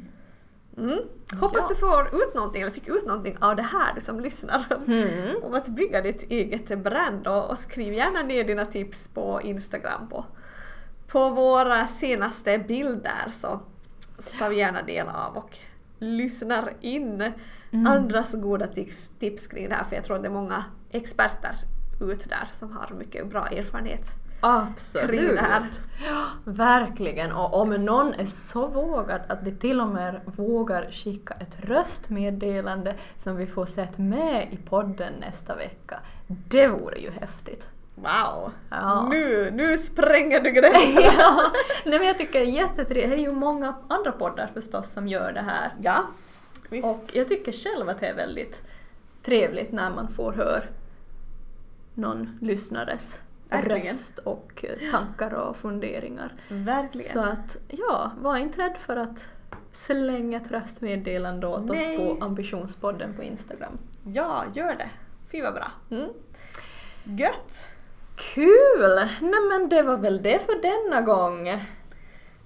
[0.77, 0.99] Mm.
[1.39, 1.67] Hoppas Ja.
[1.69, 4.65] du får ut någonting, eller fick ut någonting av det här du som lyssnar.
[4.87, 5.43] Mm.
[5.43, 10.07] Om att bygga ditt eget brand och, och skriv gärna ner dina tips på Instagram
[10.09, 10.25] på,
[11.07, 13.59] på våra senaste bilder så,
[14.19, 15.57] så tar vi gärna del av och
[15.99, 17.31] lyssnar in
[17.73, 17.87] Mm.
[17.87, 21.55] andras goda tips, tips kring det här för jag tror att det är många experter
[22.01, 25.39] ut där som har mycket bra erfarenhet Absolut.
[26.07, 27.31] Ja, verkligen.
[27.31, 32.95] Och om någon är så vågad att de till och med vågar skicka ett röstmeddelande
[33.17, 35.99] som vi får sett med i podden nästa vecka.
[36.27, 37.67] Det vore ju häftigt.
[37.95, 38.51] Wow!
[38.69, 39.07] Ja.
[39.09, 41.01] Nu, nu spränger du gränserna!
[41.17, 41.51] ja,
[41.85, 43.09] nej, men jag tycker det är jättetrevligt.
[43.09, 45.71] Det är ju många andra poddar förstås som gör det här.
[45.81, 46.03] ja,
[46.69, 46.85] visst.
[46.85, 48.63] Och jag tycker själv att det är väldigt
[49.23, 50.63] trevligt när man får höra
[51.93, 53.19] någon lyssnares
[53.49, 53.77] Verkligen.
[53.77, 56.33] röst och eh, tankar och funderingar.
[56.49, 57.11] Verkligen.
[57.11, 59.25] Så att ja, var inte rädd för att
[59.71, 61.97] slänga ett röstmeddelande åt Nej.
[61.97, 63.77] oss på ambitionspodden på Instagram.
[64.03, 64.89] Ja, gör det.
[65.31, 65.71] Fy vad bra.
[65.91, 66.09] Mm.
[67.03, 67.67] Gött!
[68.15, 68.95] Kul!
[69.21, 71.47] Nej men det var väl det för denna gång.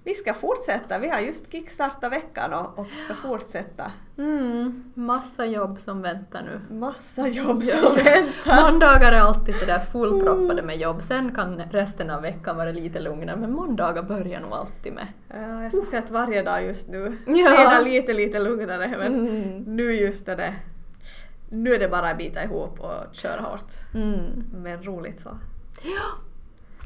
[0.06, 1.00] Vi ska fortsätta.
[1.00, 3.92] Vi har just kickstartat veckan och, och ska fortsätta.
[4.18, 6.76] Mm, massa jobb som väntar nu.
[6.76, 8.72] Massa jobb som väntar.
[8.72, 13.36] Måndagar är alltid sådär fullproppade med jobb, sen kan resten av veckan vara lite lugnare,
[13.38, 15.08] men måndagar börjar nog alltid med.
[15.30, 17.34] Ja, jag skulle säga att varje dag just nu Ja.
[17.52, 19.64] redan lite, lite lugnare men Mm.
[19.76, 20.54] nu just är det
[21.50, 23.74] nu är det bara att bita ihop och köra hårt.
[23.94, 24.44] Mm.
[24.54, 25.30] Men roligt så.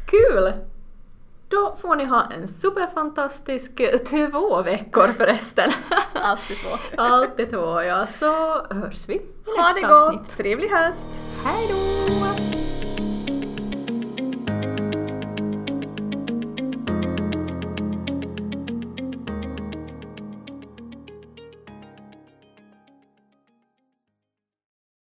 [0.06, 0.54] Kul!
[1.50, 5.72] Då får ni ha en superfantastisk två veckor förresten.
[6.14, 6.80] Alltid så.
[7.02, 8.08] Alltid två, ja.
[8.08, 8.32] Så
[8.74, 9.22] hörs vi i
[9.58, 10.02] Ha det nästa gott!
[10.16, 10.38] avsnitt.
[10.38, 11.10] Trevlig höst!
[11.44, 12.69] Hej då!